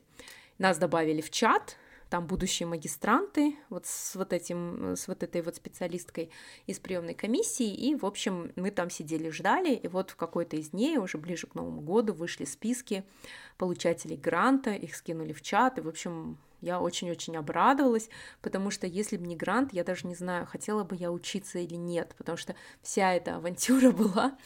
Нас 0.58 0.78
добавили 0.78 1.22
в 1.22 1.30
чат, 1.30 1.78
там 2.16 2.28
будущие 2.28 2.66
магистранты, 2.66 3.58
вот 3.70 3.86
с 3.88 4.16
вот 4.16 4.32
этим, 4.32 4.96
с 4.96 5.10
вот 5.10 5.22
этой 5.22 5.42
вот 5.42 5.58
специалисткой 5.58 6.30
из 6.66 6.80
приемной 6.80 7.14
комиссии, 7.14 7.68
и, 7.68 7.94
в 7.94 8.06
общем, 8.06 8.54
мы 8.56 8.72
там 8.72 8.90
сидели, 8.90 9.30
ждали, 9.30 9.76
и 9.76 9.90
вот 9.90 10.12
в 10.12 10.16
какой-то 10.16 10.56
из 10.56 10.70
дней, 10.70 10.98
уже 10.98 11.18
ближе 11.18 11.46
к 11.48 11.56
Новому 11.56 11.82
году, 11.82 12.14
вышли 12.14 12.46
списки 12.46 13.04
получателей 13.58 14.16
гранта, 14.16 14.72
их 14.72 14.96
скинули 14.96 15.34
в 15.34 15.42
чат, 15.42 15.78
и, 15.78 15.82
в 15.82 15.90
общем, 15.90 16.38
я 16.66 16.82
очень-очень 16.82 17.38
обрадовалась, 17.38 18.10
потому 18.42 18.72
что 18.72 18.88
если 18.88 19.18
бы 19.18 19.28
не 19.28 19.36
грант, 19.36 19.72
я 19.72 19.84
даже 19.84 20.08
не 20.08 20.16
знаю, 20.16 20.48
хотела 20.48 20.84
бы 20.84 20.96
я 20.96 21.12
учиться 21.12 21.60
или 21.60 21.76
нет, 21.76 22.16
потому 22.18 22.38
что 22.38 22.56
вся 22.82 23.14
эта 23.14 23.36
авантюра 23.36 23.92
была 24.04 24.38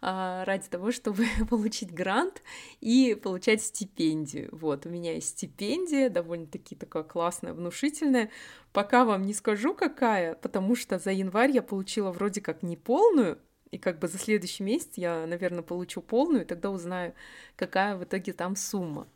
а, 0.00 0.44
ради 0.46 0.68
того, 0.68 0.90
чтобы 0.90 1.26
получить 1.50 1.92
грант 1.92 2.42
и 2.80 3.14
получать 3.14 3.62
стипендию. 3.62 4.48
Вот, 4.52 4.86
у 4.86 4.88
меня 4.88 5.14
есть 5.14 5.28
стипендия, 5.30 6.08
довольно-таки 6.08 6.74
такая 6.74 7.02
классная, 7.02 7.52
внушительная. 7.52 8.30
Пока 8.72 9.04
вам 9.04 9.22
не 9.22 9.34
скажу, 9.34 9.74
какая, 9.74 10.34
потому 10.34 10.76
что 10.76 10.98
за 10.98 11.12
январь 11.12 11.50
я 11.50 11.62
получила 11.62 12.10
вроде 12.10 12.40
как 12.40 12.62
не 12.62 12.76
полную, 12.76 13.38
и 13.70 13.78
как 13.78 13.98
бы 13.98 14.08
за 14.08 14.16
следующий 14.18 14.62
месяц 14.62 14.92
я, 14.96 15.26
наверное, 15.26 15.62
получу 15.62 16.00
полную, 16.00 16.42
и 16.44 16.46
тогда 16.46 16.70
узнаю, 16.70 17.12
какая 17.56 17.96
в 17.96 18.04
итоге 18.04 18.32
там 18.32 18.56
сумма. 18.56 19.06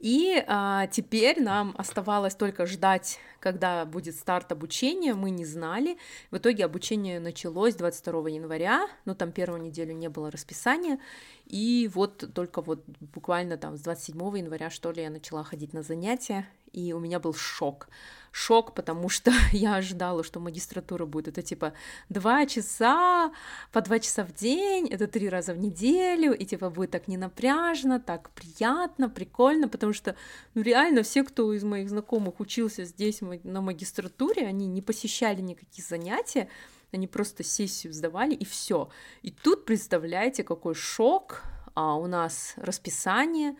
И 0.00 0.42
а, 0.46 0.86
теперь 0.88 1.42
нам 1.42 1.74
оставалось 1.78 2.34
только 2.34 2.66
ждать, 2.66 3.18
когда 3.40 3.84
будет 3.84 4.16
старт 4.16 4.52
обучения. 4.52 5.14
Мы 5.14 5.30
не 5.30 5.44
знали. 5.44 5.96
В 6.30 6.36
итоге 6.36 6.64
обучение 6.64 7.20
началось 7.20 7.74
22 7.74 8.28
января, 8.30 8.88
но 9.04 9.14
там 9.14 9.32
первую 9.32 9.62
неделю 9.62 9.94
не 9.94 10.08
было 10.08 10.30
расписания. 10.30 10.98
И 11.46 11.90
вот 11.94 12.28
только 12.34 12.60
вот 12.60 12.84
буквально 13.14 13.56
там 13.56 13.76
с 13.76 13.80
27 13.80 14.38
января, 14.38 14.70
что 14.70 14.90
ли, 14.92 15.02
я 15.02 15.10
начала 15.10 15.44
ходить 15.44 15.72
на 15.72 15.82
занятия, 15.82 16.46
и 16.76 16.92
у 16.92 17.00
меня 17.00 17.18
был 17.18 17.34
шок 17.34 17.88
шок, 18.36 18.74
потому 18.74 19.08
что 19.08 19.32
я 19.52 19.76
ожидала, 19.76 20.22
что 20.22 20.40
магистратура 20.40 21.06
будет 21.06 21.28
это 21.28 21.40
типа 21.40 21.72
два 22.10 22.44
часа, 22.44 23.32
по 23.72 23.80
два 23.80 23.98
часа 23.98 24.24
в 24.24 24.34
день, 24.34 24.88
это 24.88 25.06
три 25.06 25.30
раза 25.30 25.54
в 25.54 25.58
неделю, 25.58 26.34
и 26.34 26.44
типа 26.44 26.68
будет 26.68 26.90
так 26.90 27.08
не 27.08 27.16
напряжно, 27.16 27.98
так 27.98 28.30
приятно, 28.30 29.08
прикольно, 29.08 29.68
потому 29.68 29.94
что 29.94 30.16
ну, 30.54 30.60
реально 30.60 31.02
все, 31.02 31.24
кто 31.24 31.50
из 31.54 31.64
моих 31.64 31.88
знакомых 31.88 32.38
учился 32.38 32.84
здесь 32.84 33.22
на 33.22 33.62
магистратуре, 33.62 34.46
они 34.46 34.66
не 34.66 34.82
посещали 34.82 35.40
никакие 35.40 35.86
занятия, 35.86 36.50
они 36.92 37.06
просто 37.06 37.42
сессию 37.42 37.94
сдавали 37.94 38.34
и 38.34 38.44
все. 38.44 38.90
И 39.22 39.30
тут 39.30 39.64
представляете, 39.64 40.44
какой 40.44 40.74
шок, 40.74 41.42
а 41.74 41.96
у 41.96 42.06
нас 42.06 42.52
расписание 42.56 43.56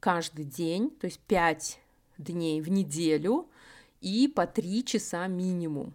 каждый 0.00 0.46
день, 0.46 0.90
то 0.90 1.04
есть 1.06 1.20
пять 1.20 1.78
дней 2.18 2.60
в 2.60 2.68
неделю, 2.68 3.48
и 4.00 4.28
по 4.28 4.46
три 4.46 4.84
часа 4.84 5.26
минимум. 5.26 5.94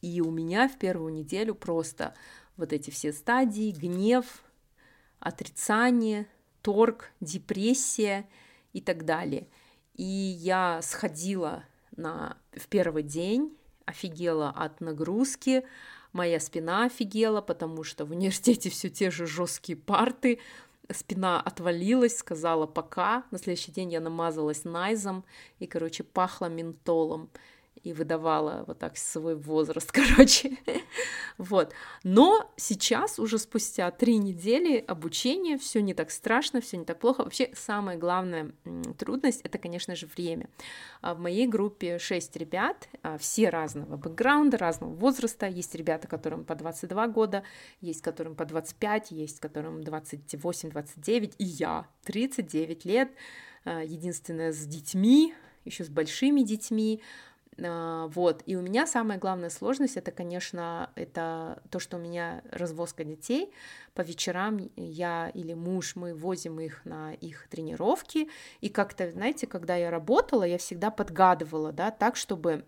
И 0.00 0.20
у 0.20 0.30
меня 0.30 0.68
в 0.68 0.78
первую 0.78 1.12
неделю 1.12 1.54
просто 1.54 2.14
вот 2.56 2.72
эти 2.72 2.90
все 2.90 3.12
стадии, 3.12 3.72
гнев, 3.72 4.44
отрицание, 5.20 6.26
торг, 6.60 7.12
депрессия 7.20 8.28
и 8.72 8.80
так 8.80 9.04
далее. 9.04 9.48
И 9.94 10.04
я 10.04 10.80
сходила 10.82 11.64
на, 11.96 12.36
в 12.52 12.66
первый 12.68 13.02
день, 13.02 13.56
офигела 13.84 14.50
от 14.50 14.80
нагрузки, 14.80 15.64
моя 16.12 16.40
спина 16.40 16.86
офигела, 16.86 17.40
потому 17.40 17.84
что 17.84 18.04
в 18.04 18.10
университете 18.10 18.70
все 18.70 18.88
те 18.90 19.10
же 19.10 19.26
жесткие 19.26 19.76
парты, 19.76 20.40
спина 20.90 21.40
отвалилась, 21.40 22.16
сказала 22.16 22.66
пока. 22.66 23.24
На 23.30 23.38
следующий 23.38 23.72
день 23.72 23.92
я 23.92 24.00
намазалась 24.00 24.64
найзом 24.64 25.24
и, 25.58 25.66
короче, 25.66 26.02
пахла 26.04 26.46
ментолом 26.46 27.30
и 27.82 27.92
выдавала 27.92 28.64
вот 28.66 28.78
так 28.78 28.96
свой 28.96 29.34
возраст, 29.34 29.90
короче. 29.92 30.56
вот. 31.38 31.72
Но 32.04 32.50
сейчас, 32.56 33.18
уже 33.18 33.38
спустя 33.38 33.90
три 33.90 34.18
недели 34.18 34.78
обучения, 34.86 35.58
все 35.58 35.82
не 35.82 35.94
так 35.94 36.10
страшно, 36.10 36.60
все 36.60 36.76
не 36.76 36.84
так 36.84 36.98
плохо. 36.98 37.24
Вообще, 37.24 37.50
самая 37.54 37.96
главная 37.96 38.52
трудность— 38.98 39.40
это, 39.44 39.58
конечно 39.58 39.96
же, 39.96 40.06
время. 40.06 40.48
А 41.00 41.14
в 41.14 41.18
моей 41.18 41.46
группе 41.46 41.98
шесть 41.98 42.36
ребят, 42.36 42.88
а, 43.02 43.18
все 43.18 43.48
разного 43.48 43.96
бэкграунда, 43.96 44.58
разного 44.58 44.94
возраста. 44.94 45.46
Есть 45.46 45.74
ребята, 45.74 46.06
которым 46.06 46.44
по 46.44 46.54
22 46.54 47.08
года, 47.08 47.42
есть 47.80 48.02
которым 48.02 48.36
по 48.36 48.44
25, 48.44 49.10
есть 49.10 49.40
которым 49.40 49.80
28-29, 49.80 51.34
и 51.38 51.44
я 51.44 51.86
39 52.04 52.84
лет, 52.84 53.10
а, 53.64 53.82
единственная 53.82 54.52
с 54.52 54.64
детьми, 54.66 55.34
еще 55.64 55.84
с 55.84 55.88
большими 55.88 56.42
детьми, 56.42 57.02
вот, 57.58 58.42
и 58.46 58.56
у 58.56 58.62
меня 58.62 58.86
самая 58.86 59.18
главная 59.18 59.50
сложность, 59.50 59.96
это, 59.96 60.10
конечно, 60.10 60.90
это 60.94 61.62
то, 61.70 61.78
что 61.78 61.98
у 61.98 62.00
меня 62.00 62.42
развозка 62.50 63.04
детей, 63.04 63.52
по 63.94 64.00
вечерам 64.00 64.70
я 64.76 65.30
или 65.34 65.52
муж, 65.52 65.94
мы 65.96 66.14
возим 66.14 66.60
их 66.60 66.84
на 66.84 67.12
их 67.12 67.46
тренировки, 67.48 68.28
и 68.60 68.68
как-то, 68.70 69.10
знаете, 69.10 69.46
когда 69.46 69.76
я 69.76 69.90
работала, 69.90 70.44
я 70.44 70.56
всегда 70.56 70.90
подгадывала, 70.90 71.72
да, 71.72 71.90
так, 71.90 72.16
чтобы 72.16 72.64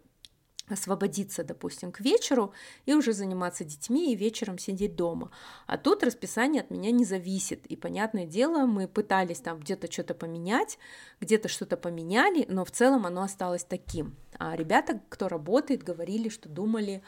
освободиться, 0.68 1.44
допустим, 1.44 1.92
к 1.92 2.00
вечеру 2.00 2.52
и 2.86 2.94
уже 2.94 3.12
заниматься 3.12 3.64
детьми 3.64 4.12
и 4.12 4.16
вечером 4.16 4.58
сидеть 4.58 4.96
дома. 4.96 5.30
А 5.66 5.76
тут 5.76 6.02
расписание 6.02 6.62
от 6.62 6.70
меня 6.70 6.90
не 6.90 7.04
зависит. 7.04 7.66
И, 7.66 7.76
понятное 7.76 8.26
дело, 8.26 8.66
мы 8.66 8.88
пытались 8.88 9.40
там 9.40 9.60
где-то 9.60 9.90
что-то 9.90 10.14
поменять, 10.14 10.78
где-то 11.20 11.48
что-то 11.48 11.76
поменяли, 11.76 12.46
но 12.48 12.64
в 12.64 12.70
целом 12.70 13.06
оно 13.06 13.22
осталось 13.22 13.64
таким. 13.64 14.16
А 14.38 14.56
ребята, 14.56 15.00
кто 15.08 15.28
работает, 15.28 15.82
говорили, 15.82 16.28
что 16.28 16.48
думали, 16.48 17.02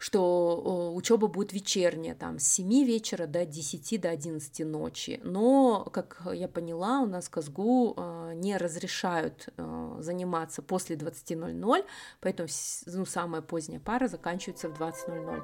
что 0.00 0.94
учеба 0.94 1.26
будет 1.26 1.52
вечерняя, 1.52 2.14
там, 2.14 2.38
с 2.38 2.44
7 2.44 2.84
вечера 2.84 3.26
до 3.26 3.44
10 3.44 4.00
до 4.00 4.08
11 4.08 4.66
ночи. 4.66 5.20
Но, 5.22 5.84
как 5.92 6.22
я 6.32 6.48
поняла, 6.48 7.00
у 7.00 7.06
нас 7.06 7.26
в 7.26 7.30
Казгу 7.30 7.94
э, 7.96 8.19
не 8.40 8.56
разрешают 8.56 9.48
э, 9.56 9.96
заниматься 10.00 10.62
после 10.62 10.96
20.00, 10.96 11.84
поэтому 12.20 12.48
ну, 12.86 13.06
самая 13.06 13.42
поздняя 13.42 13.80
пара 13.80 14.08
заканчивается 14.08 14.68
в 14.68 14.80
20.00. 14.80 15.42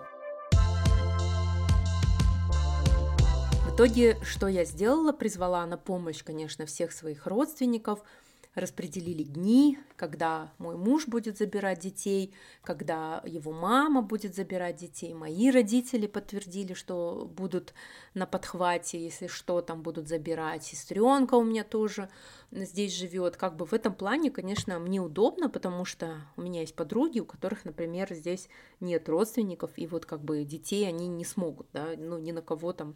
В 3.66 3.74
итоге, 3.76 4.16
что 4.24 4.48
я 4.48 4.64
сделала? 4.64 5.12
Призвала 5.12 5.66
на 5.66 5.76
помощь, 5.76 6.24
конечно, 6.24 6.64
всех 6.64 6.92
своих 6.92 7.26
родственников– 7.26 8.02
распределили 8.56 9.22
дни, 9.22 9.78
когда 9.96 10.50
мой 10.58 10.76
муж 10.76 11.06
будет 11.06 11.36
забирать 11.36 11.80
детей, 11.80 12.32
когда 12.62 13.22
его 13.26 13.52
мама 13.52 14.00
будет 14.00 14.34
забирать 14.34 14.76
детей. 14.76 15.12
Мои 15.12 15.50
родители 15.50 16.06
подтвердили, 16.06 16.72
что 16.72 17.30
будут 17.36 17.74
на 18.14 18.26
подхвате, 18.26 18.98
если 18.98 19.26
что, 19.26 19.60
там 19.60 19.82
будут 19.82 20.08
забирать. 20.08 20.64
Сестренка 20.64 21.34
у 21.34 21.44
меня 21.44 21.64
тоже 21.64 22.08
здесь 22.50 22.94
живет. 22.94 23.36
Как 23.36 23.56
бы 23.56 23.66
в 23.66 23.74
этом 23.74 23.94
плане, 23.94 24.30
конечно, 24.30 24.78
мне 24.78 25.00
удобно, 25.00 25.50
потому 25.50 25.84
что 25.84 26.22
у 26.36 26.40
меня 26.40 26.62
есть 26.62 26.74
подруги, 26.74 27.20
у 27.20 27.26
которых, 27.26 27.66
например, 27.66 28.12
здесь 28.14 28.48
нет 28.80 29.06
родственников, 29.08 29.72
и 29.76 29.86
вот 29.86 30.06
как 30.06 30.22
бы 30.22 30.44
детей 30.44 30.88
они 30.88 31.08
не 31.08 31.26
смогут, 31.26 31.66
да, 31.74 31.90
ну, 31.98 32.18
ни 32.18 32.32
на 32.32 32.40
кого 32.40 32.72
там 32.72 32.94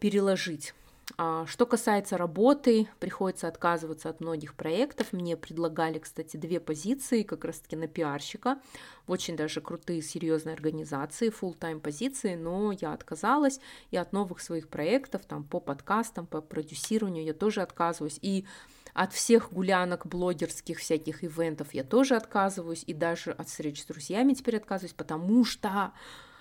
переложить. 0.00 0.72
А, 1.16 1.46
что 1.46 1.64
касается 1.66 2.18
работы, 2.18 2.88
приходится 3.00 3.48
отказываться 3.48 4.10
от 4.10 4.20
многих 4.20 4.54
проектов. 4.54 5.12
Мне 5.12 5.36
предлагали, 5.36 5.98
кстати, 5.98 6.36
две 6.36 6.60
позиции, 6.60 7.22
как 7.22 7.44
раз-таки 7.44 7.76
на 7.76 7.88
пиарщика, 7.88 8.58
очень 9.06 9.36
даже 9.36 9.60
крутые, 9.60 10.02
серьезные 10.02 10.54
организации, 10.54 11.30
full-time 11.30 11.80
позиции, 11.80 12.34
но 12.34 12.72
я 12.72 12.92
отказалась, 12.92 13.60
и 13.90 13.96
от 13.96 14.12
новых 14.12 14.40
своих 14.40 14.68
проектов, 14.68 15.24
там, 15.24 15.44
по 15.44 15.60
подкастам, 15.60 16.26
по 16.26 16.40
продюсированию 16.40 17.24
я 17.24 17.34
тоже 17.34 17.62
отказываюсь, 17.62 18.18
и 18.20 18.44
от 18.92 19.12
всех 19.12 19.52
гулянок 19.52 20.06
блогерских 20.06 20.78
всяких 20.78 21.24
ивентов 21.24 21.72
я 21.72 21.84
тоже 21.84 22.16
отказываюсь, 22.16 22.84
и 22.86 22.92
даже 22.92 23.32
от 23.32 23.48
встреч 23.48 23.82
с 23.82 23.86
друзьями 23.86 24.34
теперь 24.34 24.56
отказываюсь, 24.56 24.94
потому 24.94 25.44
что 25.44 25.92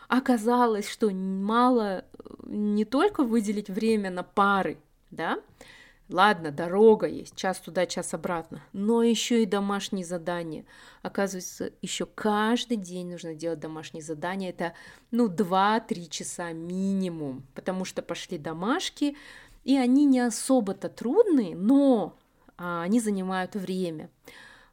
оказалось, 0.08 0.90
что 0.90 1.10
мало 1.12 2.04
э, 2.04 2.04
не 2.46 2.86
только 2.86 3.24
выделить 3.24 3.70
время 3.70 4.10
на 4.10 4.24
пары, 4.24 4.78
да, 5.12 5.40
Ладно, 6.10 6.52
дорога 6.52 7.06
есть, 7.06 7.36
час 7.36 7.60
туда, 7.60 7.86
час 7.86 8.14
обратно, 8.14 8.64
но 8.72 9.04
еще 9.04 9.44
и 9.44 9.46
домашние 9.46 10.06
задания. 10.06 10.64
Оказывается, 11.02 11.72
еще 11.82 12.06
каждый 12.06 12.78
день 12.78 13.12
нужно 13.12 13.36
делать 13.36 13.60
домашние 13.60 14.02
задания. 14.02 14.52
Это, 14.52 14.74
ну, 15.12 15.28
2-3 15.28 16.08
часа 16.10 16.54
минимум, 16.54 17.46
потому 17.54 17.84
что 17.84 18.02
пошли 18.02 18.38
домашки, 18.38 19.18
и 19.66 19.76
они 19.78 20.06
не 20.06 20.22
особо-то 20.22 20.88
трудные, 20.88 21.58
но 21.58 22.16
а, 22.58 22.84
они 22.84 23.02
занимают 23.02 23.56
время. 23.56 24.10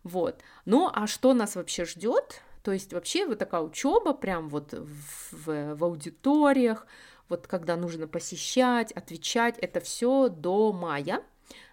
Вот. 0.05 0.41
Ну, 0.67 0.89
а 0.93 1.09
что 1.09 1.35
нас 1.35 1.57
вообще 1.57 1.85
ждет? 1.85 2.43
То 2.65 2.73
есть 2.73 2.95
вообще 2.95 3.27
вот 3.27 3.39
такая 3.39 3.61
учеба 3.61 4.15
прям 4.15 4.49
вот 4.49 4.73
в, 4.73 5.75
в 5.75 5.85
аудиториях, 5.85 6.87
вот 7.29 7.47
когда 7.47 7.77
нужно 7.77 8.09
посещать, 8.09 8.91
отвечать, 8.93 9.59
это 9.59 9.81
все 9.81 10.31
до 10.31 10.73
мая. 10.73 11.23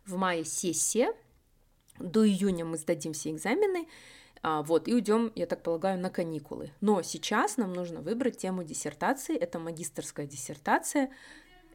В 0.05 0.17
мае 0.17 0.43
сессия, 0.43 1.13
до 1.97 2.27
июня 2.27 2.65
мы 2.65 2.77
сдадим 2.77 3.13
все 3.13 3.31
экзамены, 3.31 3.87
а, 4.43 4.63
вот, 4.63 4.89
и 4.89 4.93
уйдем, 4.93 5.31
я 5.35 5.45
так 5.45 5.63
полагаю, 5.63 5.97
на 5.97 6.09
каникулы. 6.09 6.71
Но 6.81 7.01
сейчас 7.03 7.55
нам 7.55 7.71
нужно 7.73 8.01
выбрать 8.01 8.37
тему 8.37 8.63
диссертации, 8.63 9.37
это 9.37 9.59
магистрская 9.59 10.25
диссертация, 10.25 11.09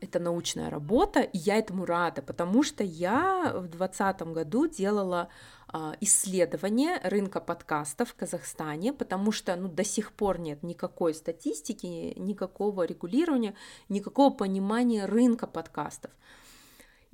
это 0.00 0.18
научная 0.18 0.70
работа, 0.70 1.20
и 1.20 1.38
я 1.38 1.56
этому 1.56 1.84
рада, 1.84 2.22
потому 2.22 2.62
что 2.62 2.84
я 2.84 3.52
в 3.54 3.68
2020 3.68 4.22
году 4.22 4.66
делала 4.66 5.28
а, 5.68 5.94
исследование 6.00 7.00
рынка 7.02 7.40
подкастов 7.40 8.10
в 8.10 8.14
Казахстане, 8.14 8.92
потому 8.92 9.32
что 9.32 9.56
ну, 9.56 9.68
до 9.68 9.84
сих 9.84 10.12
пор 10.12 10.38
нет 10.38 10.62
никакой 10.62 11.14
статистики, 11.14 12.14
никакого 12.16 12.84
регулирования, 12.84 13.54
никакого 13.88 14.30
понимания 14.30 15.06
рынка 15.06 15.46
подкастов. 15.46 16.10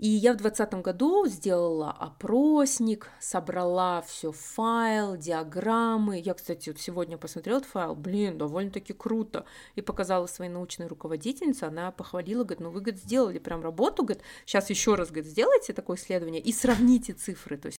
И 0.02 0.08
я 0.08 0.32
в 0.32 0.38
2020 0.38 0.82
году 0.82 1.26
сделала 1.28 1.92
опросник, 1.92 3.08
собрала 3.20 4.02
все 4.02 4.32
файл, 4.32 5.16
диаграммы. 5.16 6.18
Я, 6.18 6.34
кстати, 6.34 6.70
вот 6.70 6.80
сегодня 6.80 7.16
посмотрела 7.16 7.58
этот 7.58 7.70
файл, 7.70 7.94
блин, 7.94 8.36
довольно-таки 8.36 8.94
круто. 8.94 9.44
И 9.76 9.80
показала 9.80 10.26
своей 10.26 10.50
научной 10.50 10.88
руководительнице, 10.88 11.64
она 11.64 11.92
похвалила, 11.92 12.42
говорит, 12.42 12.58
ну 12.58 12.70
вы, 12.70 12.80
говорит, 12.80 13.00
сделали 13.00 13.38
прям 13.38 13.62
работу, 13.62 14.02
говорит, 14.02 14.24
сейчас 14.44 14.70
еще 14.70 14.96
раз, 14.96 15.10
говорит, 15.10 15.30
сделайте 15.30 15.72
такое 15.72 15.96
исследование 15.96 16.42
и 16.42 16.52
сравните 16.52 17.12
цифры. 17.12 17.56
То 17.56 17.66
есть 17.66 17.78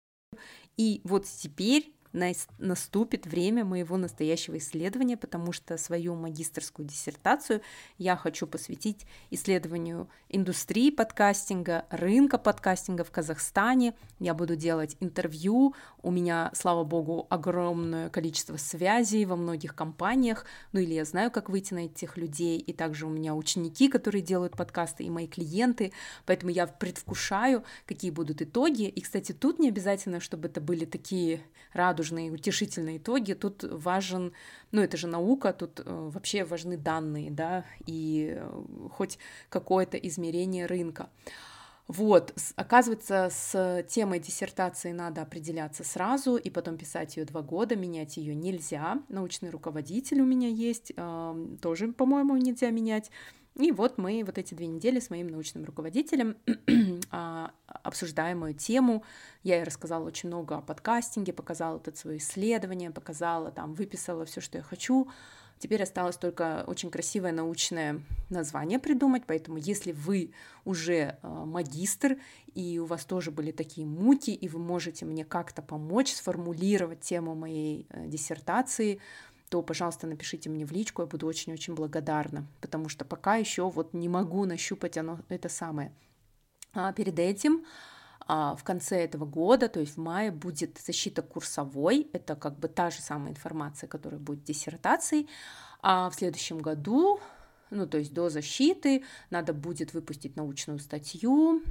и 0.77 1.01
вот 1.03 1.25
теперь 1.25 1.93
наступит 2.13 3.26
время 3.26 3.65
моего 3.65 3.97
настоящего 3.97 4.58
исследования, 4.58 5.17
потому 5.17 5.52
что 5.52 5.78
свою 5.78 6.15
магистрскую 6.15 6.88
диссертацию 6.88 7.62
я 7.97 8.15
хочу 8.15 8.45
посвятить 8.47 9.06
исследованию 9.32 10.08
индустрии 10.30 10.91
подкастинга, 10.91 11.86
рынка 11.89 12.38
подкастинга 12.38 13.04
в 13.04 13.12
Казахстане. 13.12 13.95
Я 14.19 14.34
буду 14.34 14.56
делать 14.56 14.95
интервью. 14.99 15.73
У 16.02 16.12
меня, 16.12 16.52
слава 16.54 16.84
богу, 16.84 17.26
огромное 17.30 18.10
количество 18.10 18.58
связей 18.58 19.26
во 19.26 19.36
многих 19.36 19.76
компаниях. 19.76 20.45
Ну 20.71 20.80
или 20.80 20.93
я 20.93 21.06
знаю, 21.06 21.32
как 21.32 21.49
выйти 21.49 21.73
на 21.73 21.86
этих 21.86 22.17
людей. 22.17 22.60
И 22.60 22.73
также 22.73 23.08
у 23.08 23.10
меня 23.10 23.34
ученики, 23.34 23.89
которые 23.89 24.21
делают 24.21 24.56
подкасты, 24.56 25.04
и 25.04 25.10
мои 25.10 25.28
клиенты. 25.28 25.91
Поэтому 26.26 26.52
я 26.52 26.67
предвкушаю, 26.67 27.63
какие 27.88 28.12
будут 28.12 28.41
итоги. 28.41 28.84
И, 28.84 29.02
кстати, 29.02 29.32
тут 29.32 29.60
не 29.60 29.69
обязательно, 29.69 30.19
чтобы 30.19 30.47
это 30.47 30.62
были 30.62 30.86
такие 30.86 31.41
радужные, 31.73 32.03
утешительные 32.12 32.98
итоги. 32.98 33.34
Тут 33.34 33.63
важен, 33.63 34.34
ну 34.72 34.82
это 34.82 34.98
же 34.98 35.08
наука, 35.08 35.54
тут 35.54 35.80
э, 35.80 35.84
вообще 35.86 36.44
важны 36.44 36.78
данные, 36.78 37.32
да, 37.32 37.66
и 37.86 38.36
э, 38.38 38.63
хоть 38.92 39.18
какое-то 39.50 39.98
измерение 39.98 40.66
рынка. 40.66 41.10
Вот, 41.88 42.34
оказывается, 42.56 43.30
с 43.30 43.86
темой 43.89 44.20
диссертации 44.20 44.94
надо 44.94 45.22
определяться 45.22 45.84
сразу 45.84 46.38
и 46.38 46.50
потом 46.50 46.78
писать 46.78 47.18
ее 47.18 47.26
два 47.26 47.42
года, 47.42 47.76
менять 47.76 48.16
ее 48.16 48.34
нельзя. 48.34 49.02
Научный 49.10 49.50
руководитель 49.50 50.22
у 50.22 50.26
меня 50.26 50.48
есть, 50.48 50.94
тоже, 51.62 51.92
по-моему, 51.92 52.38
нельзя 52.38 52.70
менять. 52.70 53.12
И 53.56 53.72
вот 53.72 53.98
мы 53.98 54.24
вот 54.26 54.38
эти 54.38 54.56
две 54.56 54.66
недели 54.66 55.00
с 55.00 55.10
моим 55.10 55.28
научным 55.28 55.63
руководителем 55.63 56.38
а, 57.12 57.52
обсуждаем 57.66 58.39
мою 58.39 58.56
тему. 58.56 59.04
Я 59.44 59.58
ей 59.58 59.63
рассказала 59.63 60.06
очень 60.06 60.30
много 60.30 60.58
о 60.58 60.62
подкастинге, 60.62 61.34
показала 61.34 61.78
это 61.78 61.96
свое 61.96 62.18
исследование, 62.18 62.89
показала 62.89 63.52
там, 63.52 63.76
выписала 63.76 64.26
все, 64.26 64.42
что 64.42 64.58
я 64.58 64.63
хочу. 64.63 65.08
Теперь 65.60 65.84
осталось 65.84 66.18
только 66.18 66.63
очень 66.68 66.89
красивое 66.89 67.32
научное 67.32 68.02
название 68.30 68.80
придумать, 68.80 69.24
поэтому 69.26 69.58
если 69.58 69.92
вы 69.92 70.34
уже 70.66 71.20
а, 71.22 71.46
магистр 71.46 72.18
и 72.56 72.80
у 72.80 72.86
вас 72.86 73.06
тоже 73.06 73.32
были 73.32 73.52
такие 73.52 73.86
муки, 73.86 74.32
и 74.32 74.48
вы 74.48 74.60
можете 74.60 75.06
мне 75.06 75.24
как-то 75.24 75.62
помочь 75.62 76.13
сформулировать 76.13 77.02
тему 77.02 77.36
моей 77.36 77.88
э, 77.89 78.08
диссертации, 78.08 79.00
то, 79.54 79.62
пожалуйста, 79.62 80.08
напишите 80.08 80.50
мне 80.50 80.66
в 80.66 80.72
личку, 80.72 81.04
я 81.04 81.06
буду 81.06 81.28
очень-очень 81.28 81.76
благодарна, 81.76 82.48
потому 82.60 82.89
что 82.89 83.06
пока 83.06 83.36
еще 83.36 83.70
вот 83.70 83.94
не 83.94 84.10
могу 84.10 84.46
нащупать 84.46 84.98
оно 84.98 85.20
это 85.30 85.48
самое. 85.48 85.94
А 86.74 86.92
перед 86.92 87.20
этим 87.20 87.63
а, 88.26 88.56
в 88.56 88.63
конце 88.63 89.04
этого 89.04 89.26
года, 89.26 89.70
то 89.70 89.80
есть 89.80 89.96
в 89.96 90.00
мае, 90.00 90.32
будет 90.32 90.80
защита 90.84 91.22
курсовой, 91.22 92.10
это 92.13 92.36
как 92.36 92.58
бы 92.58 92.68
та 92.68 92.89
же 92.89 93.00
самая 93.00 93.30
информация, 93.30 93.88
которая 93.88 94.20
будет 94.20 94.44
диссертацией, 94.44 95.30
а 95.84 96.10
в 96.10 96.16
следующем 96.16 96.58
году 96.58 97.20
ну, 97.70 97.86
то 97.86 98.00
есть 98.00 98.12
до 98.12 98.30
защиты 98.30 99.04
надо 99.30 99.54
будет 99.54 99.94
выпустить 99.94 100.36
научную 100.36 100.80
статью, 100.80 101.62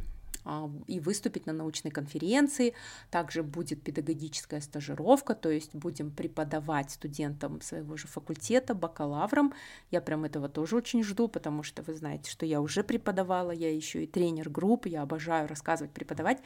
и 0.87 1.01
выступить 1.01 1.47
на 1.47 1.53
научной 1.53 1.91
конференции. 1.91 2.75
Также 3.11 3.43
будет 3.43 3.83
педагогическая 3.83 4.61
стажировка, 4.61 5.35
то 5.35 5.51
есть 5.51 5.75
будем 5.75 6.11
преподавать 6.11 6.91
студентам 6.91 7.61
своего 7.61 7.97
же 7.97 8.09
факультета, 8.09 8.75
бакалаврам. 8.75 9.53
Я 9.91 10.01
прям 10.01 10.25
этого 10.25 10.49
тоже 10.49 10.77
очень 10.77 11.05
жду, 11.05 11.29
потому 11.29 11.63
что 11.63 11.83
вы 11.83 11.95
знаете, 11.95 12.31
что 12.31 12.47
я 12.47 12.61
уже 12.61 12.83
преподавала, 12.83 13.53
я 13.53 13.75
еще 13.75 14.05
и 14.05 14.07
тренер 14.07 14.51
групп, 14.51 14.87
я 14.87 15.03
обожаю 15.03 15.49
рассказывать, 15.49 15.93
преподавать. 15.93 16.39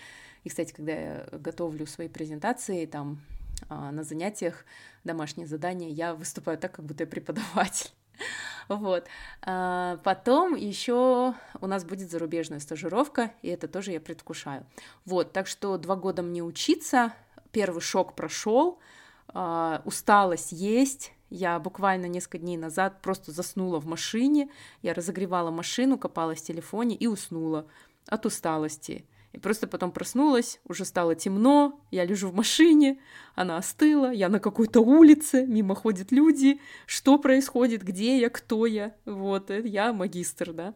И, 0.45 0.49
кстати, 0.49 0.73
когда 0.73 0.93
я 0.93 1.29
готовлю 1.33 1.87
свои 1.87 2.09
презентации, 2.09 2.87
там 2.87 3.21
а, 3.69 3.91
на 3.93 4.05
занятиях 4.05 4.65
домашние 5.05 5.47
задания, 5.47 5.89
я 5.89 6.15
выступаю 6.15 6.59
так, 6.59 6.73
как 6.73 6.85
будто 6.85 7.05
я 7.05 7.07
преподаватель. 7.09 7.91
Вот. 8.69 9.07
А, 9.43 9.99
потом 10.03 10.57
еще 10.57 11.35
у 11.61 11.67
нас 11.67 11.85
будет 11.85 12.11
зарубежная 12.11 12.59
стажировка, 12.59 13.31
и 13.43 13.49
это 13.49 13.69
тоже 13.69 13.93
я 13.93 14.01
предвкушаю. 14.01 14.67
Вот, 15.05 15.33
так 15.33 15.47
что 15.47 15.79
два 15.79 15.95
года 15.95 16.23
мне 16.23 16.43
учиться, 16.43 17.13
первый 17.53 17.81
шок 17.81 18.15
прошел, 18.15 18.81
а, 19.29 19.83
усталость 19.85 20.53
есть, 20.53 21.13
я 21.31 21.59
буквально 21.59 22.07
несколько 22.07 22.39
дней 22.39 22.57
назад 22.57 23.03
просто 23.03 23.33
заснула 23.33 23.81
в 23.81 23.87
машине, 23.87 24.51
я 24.83 24.95
разогревала 24.95 25.51
машину, 25.51 25.99
копалась 25.99 26.41
в 26.41 26.47
телефоне 26.47 26.97
и 26.97 27.07
уснула 27.07 27.67
от 28.09 28.27
усталости. 28.27 29.05
И 29.37 29.39
просто 29.39 29.67
потом 29.67 29.93
проснулась, 29.93 30.61
уже 30.65 30.87
стало 30.87 31.15
темно, 31.15 31.79
я 31.91 32.07
лежу 32.07 32.31
в 32.31 32.35
машине, 32.35 32.99
она 33.35 33.59
остыла, 33.59 34.11
я 34.11 34.31
на 34.31 34.41
какой-то 34.41 34.81
улице, 34.81 35.45
мимо 35.47 35.75
ходят 35.75 36.11
люди, 36.11 36.59
что 36.87 37.19
происходит, 37.19 37.83
где 37.83 38.19
я, 38.19 38.31
кто 38.31 38.65
я, 38.65 38.95
вот, 39.05 39.51
э, 39.51 39.61
я 39.69 39.93
магистр, 39.93 40.53
да. 40.53 40.75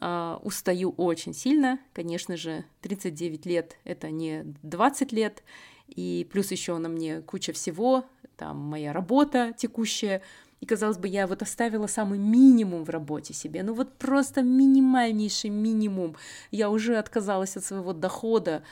Uh, 0.00 0.40
устаю 0.42 0.94
очень 0.96 1.34
сильно, 1.34 1.78
конечно 1.92 2.38
же, 2.38 2.64
39 2.80 3.44
лет— 3.44 3.76
это 3.84 4.10
не 4.10 4.42
20 4.62 5.12
лет, 5.12 5.44
и 5.86 6.26
плюс 6.32 6.50
еще 6.50 6.78
на 6.78 6.88
мне 6.88 7.20
куча 7.20 7.52
всего, 7.52 8.06
там 8.38 8.56
моя 8.56 8.94
работа 8.94 9.52
текущая, 9.56 10.22
и, 10.62 10.64
казалось 10.64 10.96
бы, 10.96 11.08
я 11.08 11.26
вот 11.26 11.42
оставила 11.42 11.88
самый 11.88 12.20
минимум 12.20 12.84
в 12.84 12.90
работе 12.90 13.34
себе, 13.34 13.64
ну 13.64 13.74
вот 13.74 13.98
просто 13.98 14.42
минимальнейший 14.42 15.50
минимум. 15.50 16.14
Я 16.52 16.70
уже 16.70 16.98
отказалась 16.98 17.56
от 17.56 17.64
своего 17.64 17.92
дохода, 17.92 18.62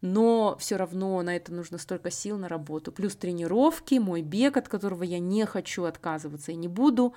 но 0.00 0.56
все 0.58 0.74
равно 0.74 1.22
на 1.22 1.36
это 1.36 1.52
нужно 1.52 1.78
столько 1.78 2.10
сил 2.10 2.38
на 2.38 2.48
работу. 2.48 2.90
Плюс 2.90 3.14
тренировки, 3.14 4.00
мой 4.00 4.22
бег, 4.22 4.56
от 4.56 4.68
которого 4.68 5.04
я 5.04 5.20
не 5.20 5.46
хочу 5.46 5.84
отказываться 5.84 6.50
и 6.50 6.56
не 6.56 6.66
буду. 6.66 7.14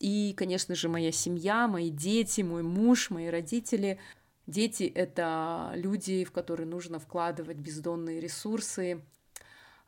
И, 0.00 0.34
конечно 0.36 0.74
же, 0.74 0.90
моя 0.90 1.10
семья, 1.10 1.66
мои 1.66 1.88
дети, 1.88 2.42
мой 2.42 2.62
муж, 2.62 3.08
мои 3.08 3.28
родители. 3.28 3.98
Дети— 4.46 4.82
это 4.94 5.72
люди, 5.76 6.24
в 6.24 6.32
которые 6.32 6.66
нужно 6.66 6.98
вкладывать 6.98 7.56
бездонные 7.56 8.20
ресурсы, 8.20 9.00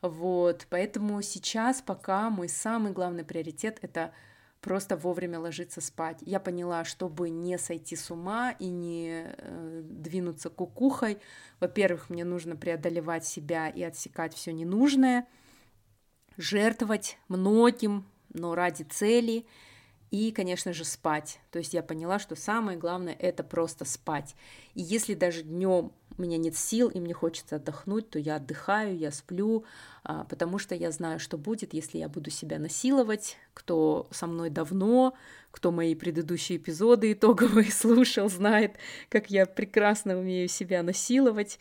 вот, 0.01 0.67
поэтому 0.69 1.21
сейчас 1.21 1.81
пока 1.81 2.29
мой 2.29 2.49
самый 2.49 2.91
главный 2.91 3.23
приоритет— 3.23 3.79
это 3.81 4.13
просто 4.61 4.97
вовремя 4.97 5.39
ложиться 5.39 5.79
спать. 5.79 6.17
Я 6.21 6.39
поняла, 6.39 6.85
чтобы 6.85 7.29
не 7.29 7.57
сойти 7.57 7.95
с 7.95 8.09
ума 8.09 8.51
и 8.57 8.67
не 8.69 9.25
э, 9.25 9.81
двинуться 9.83 10.49
кукухой, 10.49 11.19
во-первых, 11.59 12.09
мне 12.09 12.25
нужно 12.25 12.55
преодолевать 12.55 13.25
себя 13.25 13.69
и 13.69 13.83
отсекать 13.83 14.33
все 14.33 14.53
ненужное, 14.53 15.27
жертвовать 16.37 17.17
многим, 17.27 18.05
но 18.33 18.55
ради 18.55 18.83
цели, 18.83 19.45
и, 20.11 20.31
конечно 20.31 20.73
же, 20.73 20.85
спать. 20.85 21.39
То 21.51 21.59
есть 21.59 21.73
я 21.73 21.83
поняла, 21.83 22.19
что 22.19 22.35
самое 22.35 22.77
главное 22.77 23.13
это 23.13 23.43
просто 23.43 23.85
спать. 23.85 24.35
И 24.73 24.81
если 24.81 25.13
даже 25.13 25.43
днем 25.43 25.91
у 26.17 26.21
меня 26.21 26.37
нет 26.37 26.55
сил, 26.55 26.89
и 26.89 26.99
мне 26.99 27.13
хочется 27.13 27.57
отдохнуть, 27.57 28.09
то 28.09 28.19
я 28.19 28.37
отдыхаю, 28.37 28.97
я 28.97 29.11
сплю, 29.11 29.65
а, 30.03 30.23
потому 30.25 30.59
что 30.59 30.75
я 30.75 30.91
знаю, 30.91 31.19
что 31.19 31.37
будет, 31.37 31.73
если 31.73 31.97
я 31.97 32.07
буду 32.07 32.29
себя 32.29 32.57
насиловать. 32.59 33.37
Кто 33.53 34.07
со 34.11 34.27
мной 34.27 34.49
давно, 34.49 35.13
кто 35.51 35.71
мои 35.71 35.95
предыдущие 35.95 36.57
эпизоды 36.57 37.13
итоговые 37.13 37.65
слушал, 37.71 38.29
знает, 38.29 38.75
как 39.09 39.29
я 39.29 39.45
прекрасно 39.45 40.17
умею 40.17 40.47
себя 40.47 40.83
насиловать, 40.83 41.59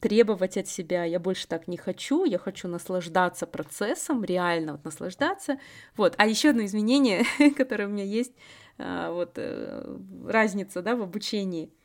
требовать 0.00 0.56
от 0.56 0.66
себя. 0.66 1.04
Я 1.04 1.20
больше 1.20 1.46
так 1.46 1.68
не 1.68 1.76
хочу, 1.76 2.24
я 2.24 2.38
хочу 2.38 2.68
наслаждаться 2.68 3.46
процессом, 3.46 4.24
реально 4.24 4.72
вот 4.72 4.84
наслаждаться. 4.84 5.58
Вот. 5.96 6.14
А 6.16 6.26
еще 6.26 6.50
одно 6.50 6.64
изменение, 6.64 7.24
которое 7.56 7.86
у 7.86 7.90
меня 7.90 8.04
есть, 8.04 8.32
а, 8.78 9.12
вот 9.12 9.32
э, 9.36 9.98
разница 10.26 10.82
да, 10.82 10.96
в 10.96 11.02
обучении– 11.02 11.70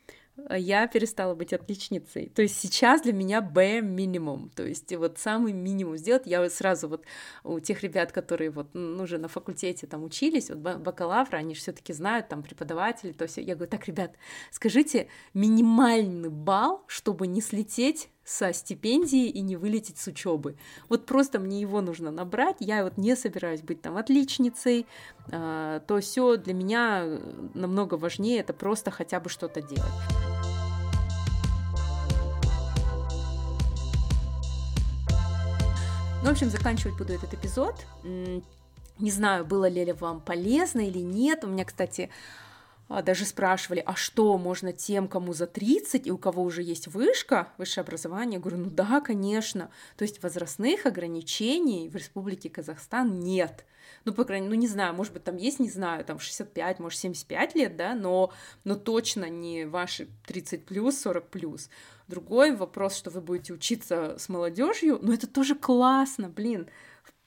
я 0.50 0.86
перестала 0.86 1.34
быть 1.34 1.52
отличницей. 1.52 2.30
То 2.34 2.42
есть 2.42 2.58
сейчас 2.58 3.02
для 3.02 3.12
меня 3.12 3.40
Б 3.40 3.80
минимум, 3.80 4.50
то 4.50 4.66
есть 4.66 4.94
вот 4.96 5.18
самый 5.18 5.52
минимум 5.52 5.96
сделать. 5.96 6.22
Я 6.26 6.48
сразу 6.50 6.88
вот 6.88 7.04
у 7.44 7.60
тех 7.60 7.82
ребят, 7.82 8.12
которые 8.12 8.50
вот 8.50 8.68
ну, 8.74 9.04
уже 9.04 9.18
на 9.18 9.28
факультете 9.28 9.86
там 9.86 10.02
учились, 10.04 10.50
вот 10.50 10.58
бакалавры, 10.58 11.38
они 11.38 11.54
же 11.54 11.60
все 11.60 11.72
таки 11.72 11.92
знают, 11.92 12.28
там 12.28 12.42
преподаватели, 12.42 13.12
то 13.12 13.26
все. 13.26 13.42
Я 13.42 13.54
говорю, 13.54 13.70
так, 13.70 13.86
ребят, 13.86 14.16
скажите 14.50 15.08
минимальный 15.34 16.30
балл, 16.30 16.84
чтобы 16.88 17.26
не 17.26 17.40
слететь 17.40 18.08
со 18.24 18.52
стипендии 18.52 19.28
и 19.28 19.40
не 19.40 19.56
вылететь 19.56 19.98
с 19.98 20.06
учебы. 20.06 20.56
Вот 20.88 21.06
просто 21.06 21.38
мне 21.38 21.60
его 21.60 21.80
нужно 21.80 22.10
набрать. 22.10 22.56
Я 22.60 22.84
вот 22.84 22.96
не 22.96 23.16
собираюсь 23.16 23.62
быть 23.62 23.82
там 23.82 23.96
отличницей. 23.96 24.86
А, 25.30 25.80
то 25.80 26.00
все 26.00 26.36
для 26.36 26.54
меня 26.54 27.20
намного 27.54 27.94
важнее 27.94 28.40
это 28.40 28.52
просто 28.52 28.90
хотя 28.90 29.20
бы 29.20 29.28
что-то 29.28 29.60
делать. 29.60 29.92
Ну, 36.22 36.30
в 36.30 36.32
общем, 36.32 36.48
заканчивать 36.48 36.96
буду 36.96 37.12
этот 37.12 37.34
эпизод. 37.34 37.74
Не 38.98 39.10
знаю, 39.10 39.44
было 39.44 39.68
ли 39.68 39.92
вам 39.92 40.20
полезно 40.20 40.80
или 40.80 41.00
нет. 41.00 41.44
У 41.44 41.48
меня, 41.48 41.66
кстати, 41.66 42.08
даже 42.88 43.24
спрашивали, 43.24 43.82
а 43.84 43.94
что, 43.94 44.36
можно 44.36 44.72
тем, 44.72 45.08
кому 45.08 45.32
за 45.32 45.46
30 45.46 46.06
и 46.06 46.10
у 46.10 46.18
кого 46.18 46.42
уже 46.42 46.62
есть 46.62 46.86
вышка, 46.86 47.48
высшее 47.56 47.82
образование? 47.82 48.34
Я 48.34 48.40
говорю, 48.40 48.58
ну 48.58 48.70
да, 48.70 49.00
конечно. 49.00 49.70
То 49.96 50.02
есть 50.02 50.22
возрастных 50.22 50.86
ограничений 50.86 51.88
в 51.88 51.96
Республике 51.96 52.50
Казахстан 52.50 53.20
нет. 53.20 53.64
Ну, 54.04 54.12
по 54.12 54.24
крайней 54.24 54.46
мере, 54.46 54.56
ну, 54.56 54.60
не 54.60 54.68
знаю, 54.68 54.94
может 54.94 55.12
быть, 55.12 55.24
там 55.24 55.36
есть, 55.36 55.60
не 55.60 55.70
знаю, 55.70 56.04
там 56.04 56.18
65, 56.18 56.78
может, 56.78 56.98
75 56.98 57.54
лет, 57.54 57.76
да, 57.76 57.94
но, 57.94 58.32
но 58.64 58.74
точно 58.74 59.28
не 59.28 59.64
ваши 59.64 60.08
30 60.26 60.66
плюс, 60.66 61.00
40 61.00 61.28
плюс. 61.28 61.70
Другой 62.06 62.54
вопрос, 62.54 62.96
что 62.96 63.10
вы 63.10 63.20
будете 63.20 63.54
учиться 63.54 64.16
с 64.18 64.28
молодежью, 64.28 64.98
но 65.00 65.14
это 65.14 65.26
тоже 65.26 65.54
классно, 65.54 66.28
блин, 66.28 66.68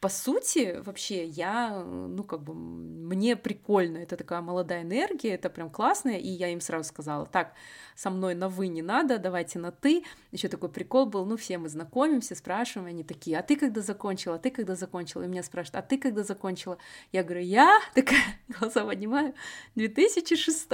по 0.08 0.14
сути, 0.14 0.82
вообще, 0.86 1.26
я, 1.26 1.84
ну, 1.84 2.24
как 2.24 2.42
бы, 2.42 2.54
мне 2.54 3.36
прикольно, 3.36 3.98
это 3.98 4.16
такая 4.16 4.40
молодая 4.40 4.84
энергия, 4.84 5.32
это 5.32 5.50
прям 5.50 5.70
классно, 5.70 6.12
и 6.12 6.30
я 6.30 6.48
им 6.48 6.62
сразу 6.62 6.88
сказала, 6.88 7.26
так, 7.26 7.52
со 7.94 8.10
мной 8.10 8.34
на 8.34 8.48
«вы» 8.48 8.70
не 8.70 8.82
надо, 8.82 9.18
давайте 9.18 9.60
на 9.60 9.72
«ты». 9.72 10.06
Еще 10.32 10.48
такой 10.48 10.70
прикол 10.70 11.08
был, 11.08 11.26
ну, 11.26 11.36
все 11.36 11.58
мы 11.58 11.68
знакомимся, 11.68 12.36
спрашиваем, 12.36 12.88
они 12.88 13.04
такие, 13.04 13.38
а 13.38 13.42
ты 13.42 13.58
когда 13.58 13.82
закончила, 13.82 14.36
а 14.36 14.40
ты 14.40 14.50
когда 14.50 14.76
закончила? 14.76 15.24
И 15.24 15.28
меня 15.28 15.44
спрашивают, 15.44 15.84
а 15.84 15.86
ты 15.86 15.98
когда 15.98 16.24
закончила? 16.24 16.78
Я 17.12 17.24
говорю, 17.24 17.42
я 17.42 17.78
такая, 17.94 18.22
глаза 18.48 18.86
поднимаю, 18.86 19.34
в 19.76 19.80
2006 19.80 20.70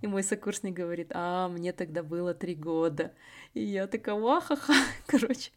И 0.00 0.06
мой 0.08 0.24
сокурсник 0.24 0.74
говорит, 0.74 1.12
а, 1.14 1.48
мне 1.48 1.72
тогда 1.72 2.02
было 2.02 2.34
три 2.34 2.56
года. 2.56 3.12
И 3.54 3.62
я 3.62 3.86
такая, 3.86 4.16
вахаха, 4.16 4.72
короче. 5.06 5.52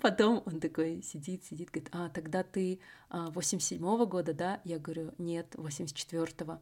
Потом 0.00 0.42
он 0.46 0.60
такой 0.60 1.02
сидит, 1.02 1.44
сидит, 1.44 1.70
говорит, 1.70 1.88
а, 1.92 2.08
тогда 2.08 2.42
ты 2.56 2.80
а, 3.10 3.28
87-го 3.28 4.06
года, 4.06 4.32
да? 4.32 4.60
Я 4.64 4.78
говорю, 4.78 5.12
нет, 5.18 5.54
84-го. 5.56 6.58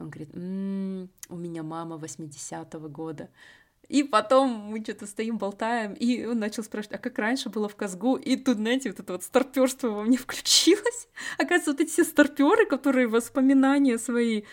Он 0.00 0.10
говорит, 0.10 0.34
м-м, 0.34 1.10
у 1.28 1.36
меня 1.36 1.62
мама 1.62 1.96
80-го 1.96 2.88
года. 2.88 3.28
И 3.90 4.02
потом 4.02 4.48
мы 4.48 4.82
что-то 4.82 5.06
стоим, 5.06 5.36
болтаем, 5.36 5.92
и 5.92 6.24
он 6.24 6.38
начал 6.38 6.62
спрашивать, 6.62 6.96
а 6.96 6.98
как 6.98 7.18
раньше 7.18 7.50
было 7.50 7.68
в 7.68 7.76
Казгу? 7.76 8.16
И 8.16 8.36
тут, 8.36 8.56
знаете, 8.56 8.88
вот 8.88 9.00
это 9.00 9.12
вот 9.12 9.22
старперство 9.22 9.90
во 9.90 10.02
мне 10.02 10.16
включилось. 10.26 11.08
Оказывается, 11.36 11.72
вот 11.72 11.80
эти 11.82 11.90
все 11.90 12.04
старперы, 12.04 12.64
которые 12.64 13.06
воспоминания 13.06 13.98
свои 13.98 14.44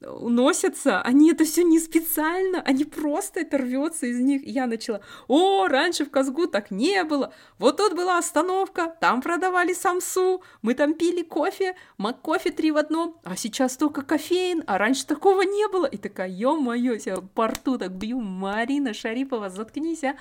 уносятся, 0.00 1.00
они 1.02 1.32
это 1.32 1.44
все 1.44 1.64
не 1.64 1.78
специально, 1.80 2.60
они 2.62 2.84
просто 2.84 3.40
это 3.40 3.58
рвется 3.58 4.06
из 4.06 4.20
них. 4.20 4.42
И 4.46 4.50
я 4.50 4.66
начала, 4.66 5.00
о, 5.26 5.66
раньше 5.66 6.04
в 6.04 6.10
Казгу 6.10 6.46
так 6.46 6.70
не 6.70 7.04
было, 7.04 7.32
вот 7.58 7.78
тут 7.78 7.94
была 7.94 8.18
остановка, 8.18 8.96
там 9.00 9.20
продавали 9.20 9.72
самсу, 9.72 10.42
мы 10.62 10.74
там 10.74 10.94
пили 10.94 11.22
кофе, 11.22 11.74
мак 11.96 12.20
кофе 12.20 12.50
три 12.50 12.70
в 12.70 12.76
одном, 12.76 13.16
а 13.24 13.36
сейчас 13.36 13.76
только 13.76 14.02
кофеин, 14.02 14.62
а 14.66 14.78
раньше 14.78 15.06
такого 15.06 15.42
не 15.42 15.68
было. 15.68 15.86
И 15.86 15.96
такая, 15.96 16.28
ё-моё, 16.28 16.98
я 17.04 17.16
по 17.16 17.48
рту 17.48 17.78
так 17.78 17.92
бью, 17.92 18.20
Марина 18.20 18.94
Шарипова, 18.94 19.50
заткнись, 19.50 20.04
а 20.04 20.14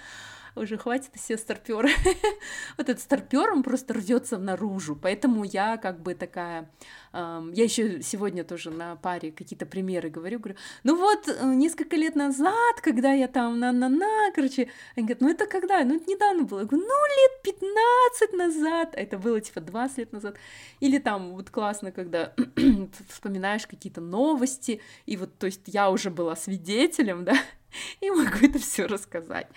уже 0.57 0.77
хватит 0.77 1.11
все 1.15 1.37
старперы. 1.37 1.89
вот 2.77 2.89
этот 2.89 2.99
старпер, 2.99 3.51
он 3.51 3.63
просто 3.63 3.93
рвется 3.93 4.37
наружу. 4.37 4.95
Поэтому 4.95 5.43
я 5.43 5.77
как 5.77 6.01
бы 6.01 6.13
такая... 6.13 6.69
я 7.13 7.63
еще 7.63 8.01
сегодня 8.01 8.43
тоже 8.43 8.71
на 8.71 8.95
паре 8.95 9.31
какие-то 9.31 9.65
примеры 9.65 10.09
говорю, 10.09 10.39
говорю, 10.39 10.57
ну 10.83 10.97
вот 10.97 11.27
э, 11.27 11.53
несколько 11.55 11.95
лет 11.95 12.15
назад, 12.15 12.81
когда 12.81 13.13
я 13.13 13.27
там 13.27 13.59
на-на-на, 13.59 14.31
короче, 14.33 14.69
они 14.95 15.07
говорят, 15.07 15.21
ну 15.21 15.29
это 15.29 15.45
когда? 15.47 15.83
Ну 15.83 15.95
это 15.97 16.09
недавно 16.09 16.43
было. 16.43 16.59
Я 16.59 16.65
говорю, 16.65 16.85
ну 16.85 16.93
лет 17.17 17.41
15 17.43 18.33
назад. 18.33 18.89
Это 18.93 19.17
было 19.17 19.39
типа 19.41 19.61
20 19.61 19.97
лет 19.97 20.13
назад. 20.13 20.37
Или 20.79 20.97
там 20.99 21.33
вот 21.33 21.49
классно, 21.49 21.91
когда 21.91 22.33
вспоминаешь 23.09 23.67
какие-то 23.67 24.01
новости, 24.01 24.81
и 25.05 25.17
вот, 25.17 25.37
то 25.37 25.45
есть 25.45 25.61
я 25.65 25.89
уже 25.89 26.09
была 26.09 26.35
свидетелем, 26.35 27.23
да, 27.25 27.35
и 28.01 28.09
могу 28.09 28.37
это 28.41 28.59
все 28.59 28.85
рассказать. 28.85 29.47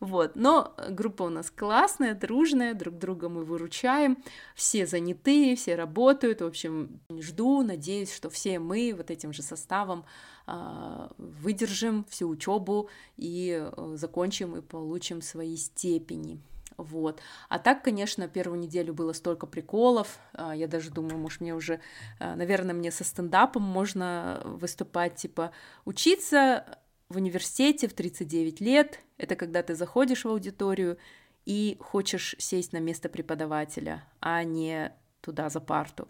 Вот. 0.00 0.32
Но 0.34 0.74
группа 0.90 1.22
у 1.24 1.28
нас 1.28 1.50
классная, 1.50 2.14
дружная, 2.14 2.74
друг 2.74 2.98
друга 2.98 3.28
мы 3.28 3.44
выручаем, 3.44 4.18
все 4.54 4.86
занятые, 4.86 5.56
все 5.56 5.74
работают. 5.74 6.40
В 6.40 6.46
общем, 6.46 7.00
жду, 7.10 7.62
надеюсь, 7.62 8.14
что 8.14 8.30
все 8.30 8.58
мы 8.58 8.94
вот 8.96 9.10
этим 9.10 9.32
же 9.32 9.42
составом 9.42 10.04
э, 10.46 11.08
выдержим 11.18 12.04
всю 12.08 12.28
учебу 12.28 12.90
и 13.16 13.58
э, 13.60 13.92
закончим 13.96 14.56
и 14.56 14.60
получим 14.60 15.22
свои 15.22 15.56
степени. 15.56 16.40
Вот. 16.76 17.20
А 17.48 17.58
так, 17.58 17.82
конечно, 17.82 18.28
первую 18.28 18.60
неделю 18.60 18.92
было 18.92 19.12
столько 19.12 19.46
приколов. 19.46 20.18
А, 20.34 20.54
я 20.54 20.68
даже 20.68 20.90
думаю, 20.90 21.18
может, 21.18 21.40
мне 21.40 21.54
уже, 21.54 21.80
а, 22.18 22.36
наверное, 22.36 22.74
мне 22.74 22.90
со 22.90 23.04
стендапом 23.04 23.62
можно 23.62 24.42
выступать, 24.44 25.16
типа, 25.16 25.52
учиться 25.84 26.78
в 27.08 27.16
университете 27.16 27.88
в 27.88 27.94
39 27.94 28.60
лет— 28.60 29.00
это 29.18 29.36
когда 29.36 29.62
ты 29.62 29.74
заходишь 29.74 30.24
в 30.24 30.28
аудиторию 30.28 30.98
и 31.44 31.76
хочешь 31.80 32.34
сесть 32.38 32.72
на 32.72 32.78
место 32.78 33.08
преподавателя, 33.08 34.04
а 34.20 34.42
не 34.42 34.92
туда 35.20 35.48
за 35.48 35.60
парту. 35.60 36.08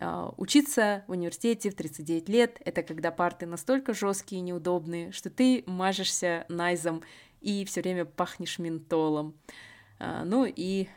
А, 0.00 0.34
учиться 0.36 1.04
в 1.06 1.12
университете 1.12 1.70
в 1.70 1.74
39 1.74 2.28
лет— 2.28 2.60
это 2.64 2.82
когда 2.82 3.10
парты 3.12 3.46
настолько 3.46 3.94
жесткие 3.94 4.40
и 4.40 4.42
неудобные, 4.42 5.12
что 5.12 5.30
ты 5.30 5.62
мажешься 5.66 6.44
найзом 6.48 7.02
и 7.40 7.64
все 7.64 7.80
время 7.80 8.04
пахнешь 8.04 8.58
ментолом. 8.58 9.34
А, 9.98 10.24
ну 10.24 10.44
и 10.44 10.88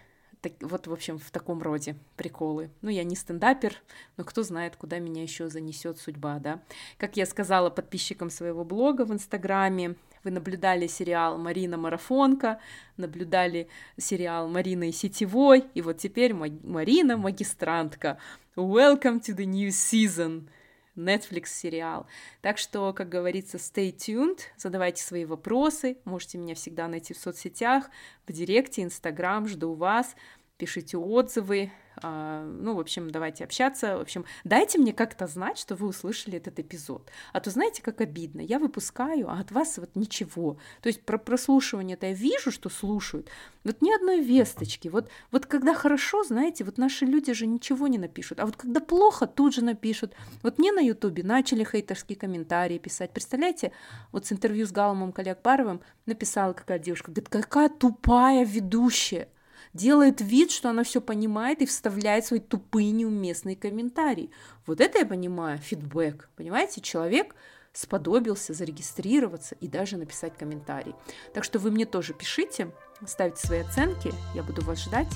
так, 0.45 0.53
вот, 0.61 0.85
в 0.85 0.93
общем, 0.93 1.17
в 1.17 1.31
таком 1.31 1.63
роде 1.63 1.95
приколы. 2.17 2.69
Ну, 2.83 2.89
я 2.91 3.03
не 3.03 3.15
стендапер, 3.15 3.81
но 4.15 4.23
кто 4.23 4.43
знает, 4.43 4.75
куда 4.75 4.99
меня 4.99 5.23
еще 5.23 5.49
занесет 5.49 5.97
судьба, 5.97 6.37
да. 6.37 6.61
Как 6.99 7.17
я 7.17 7.25
сказала 7.25 7.71
подписчикам 7.71 8.29
своего 8.29 8.63
блога 8.63 9.05
в 9.05 9.11
Инстаграме, 9.11 9.95
вы 10.23 10.29
наблюдали 10.29 10.85
сериал 10.85 11.39
«Марина 11.39 11.77
Марафонка», 11.77 12.59
наблюдали 12.95 13.69
сериал 13.97 14.47
«Марина 14.47 14.87
и 14.89 14.91
сетевой», 14.91 15.65
и 15.73 15.81
вот 15.81 15.97
теперь 15.97 16.35
Марина 16.35 17.17
Магистрантка. 17.17 18.19
Welcome 18.55 19.21
to 19.21 19.35
the 19.35 19.45
new 19.45 19.69
season. 19.69 20.47
Netflix 20.95 21.47
сериал. 21.47 22.07
Так 22.41 22.57
что, 22.57 22.93
как 22.93 23.09
говорится, 23.09 23.57
stay 23.57 23.95
tuned, 23.95 24.39
задавайте 24.57 25.03
свои 25.03 25.25
вопросы, 25.25 25.97
можете 26.05 26.37
меня 26.37 26.55
всегда 26.55 26.87
найти 26.87 27.13
в 27.13 27.17
соцсетях, 27.17 27.89
в 28.27 28.31
директе, 28.31 28.83
инстаграм, 28.83 29.47
жду 29.47 29.73
вас 29.73 30.15
пишите 30.57 30.97
отзывы, 30.97 31.71
ну, 32.01 32.75
в 32.75 32.79
общем, 32.79 33.09
давайте 33.09 33.43
общаться. 33.43 33.97
В 33.97 34.01
общем, 34.01 34.25
дайте 34.43 34.77
мне 34.77 34.93
как-то 34.93 35.27
знать, 35.27 35.57
что 35.57 35.75
вы 35.75 35.87
услышали 35.87 36.37
этот 36.37 36.59
эпизод. 36.59 37.09
А 37.33 37.39
то 37.39 37.49
знаете, 37.49 37.81
как 37.81 38.01
обидно. 38.01 38.41
Я 38.41 38.59
выпускаю, 38.59 39.29
а 39.29 39.39
от 39.39 39.51
вас 39.51 39.77
вот 39.77 39.95
ничего. 39.95 40.57
То 40.81 40.87
есть 40.87 41.01
про 41.03 41.17
прослушивание-то 41.17 42.07
я 42.07 42.13
вижу, 42.13 42.51
что 42.51 42.69
слушают. 42.69 43.29
Вот 43.63 43.81
ни 43.81 43.93
одной 43.93 44.21
весточки. 44.21 44.87
Вот, 44.87 45.09
вот 45.31 45.45
когда 45.45 45.73
хорошо, 45.73 46.23
знаете, 46.23 46.63
вот 46.63 46.77
наши 46.77 47.05
люди 47.05 47.33
же 47.33 47.47
ничего 47.47 47.87
не 47.87 47.97
напишут. 47.97 48.39
А 48.39 48.45
вот 48.45 48.55
когда 48.55 48.79
плохо, 48.79 49.27
тут 49.27 49.53
же 49.53 49.63
напишут. 49.63 50.13
Вот 50.43 50.57
мне 50.59 50.71
на 50.71 50.79
Ютубе 50.79 51.23
начали 51.23 51.63
хейтерские 51.63 52.17
комментарии 52.17 52.77
писать. 52.77 53.11
Представляете, 53.11 53.71
вот 54.11 54.25
с 54.25 54.31
интервью 54.31 54.65
с 54.65 54.71
Галомом 54.71 55.11
Калякбаровым 55.11 55.81
написала 56.05 56.53
какая 56.53 56.79
девушка, 56.79 57.11
говорит, 57.11 57.29
какая 57.29 57.69
тупая 57.69 58.45
ведущая 58.45 59.29
делает 59.75 60.21
вид, 60.21 60.51
что 60.51 60.69
она 60.69 60.83
все 60.83 61.01
понимает 61.01 61.61
и 61.61 61.65
вставляет 61.65 62.25
свои 62.25 62.39
тупые 62.39 62.91
неуместные 62.91 63.55
комментарии. 63.55 64.31
Вот 64.65 64.79
это 64.81 64.99
я 64.99 65.05
понимаю, 65.05 65.59
фидбэк. 65.59 66.29
Понимаете, 66.35 66.81
человек 66.81 67.35
сподобился 67.73 68.53
зарегистрироваться 68.53 69.55
и 69.59 69.67
даже 69.67 69.97
написать 69.97 70.37
комментарий. 70.37 70.95
Так 71.33 71.43
что 71.43 71.59
вы 71.59 71.71
мне 71.71 71.85
тоже 71.85 72.13
пишите, 72.13 72.71
ставьте 73.05 73.45
свои 73.45 73.59
оценки, 73.59 74.13
я 74.33 74.43
буду 74.43 74.63
вас 74.63 74.79
ждать. 74.79 75.13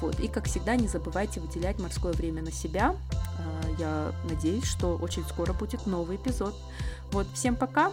Вот. 0.00 0.18
И, 0.18 0.26
как 0.26 0.46
всегда, 0.46 0.76
не 0.76 0.88
забывайте 0.88 1.40
выделять 1.40 1.78
морское 1.78 2.12
время 2.12 2.42
на 2.42 2.50
себя. 2.50 2.96
А, 3.38 3.70
я 3.78 4.12
надеюсь, 4.28 4.64
что 4.64 4.96
очень 4.96 5.24
скоро 5.24 5.52
будет 5.52 5.86
новый 5.86 6.16
эпизод. 6.16 6.54
Вот, 7.12 7.28
всем 7.34 7.54
пока! 7.54 7.92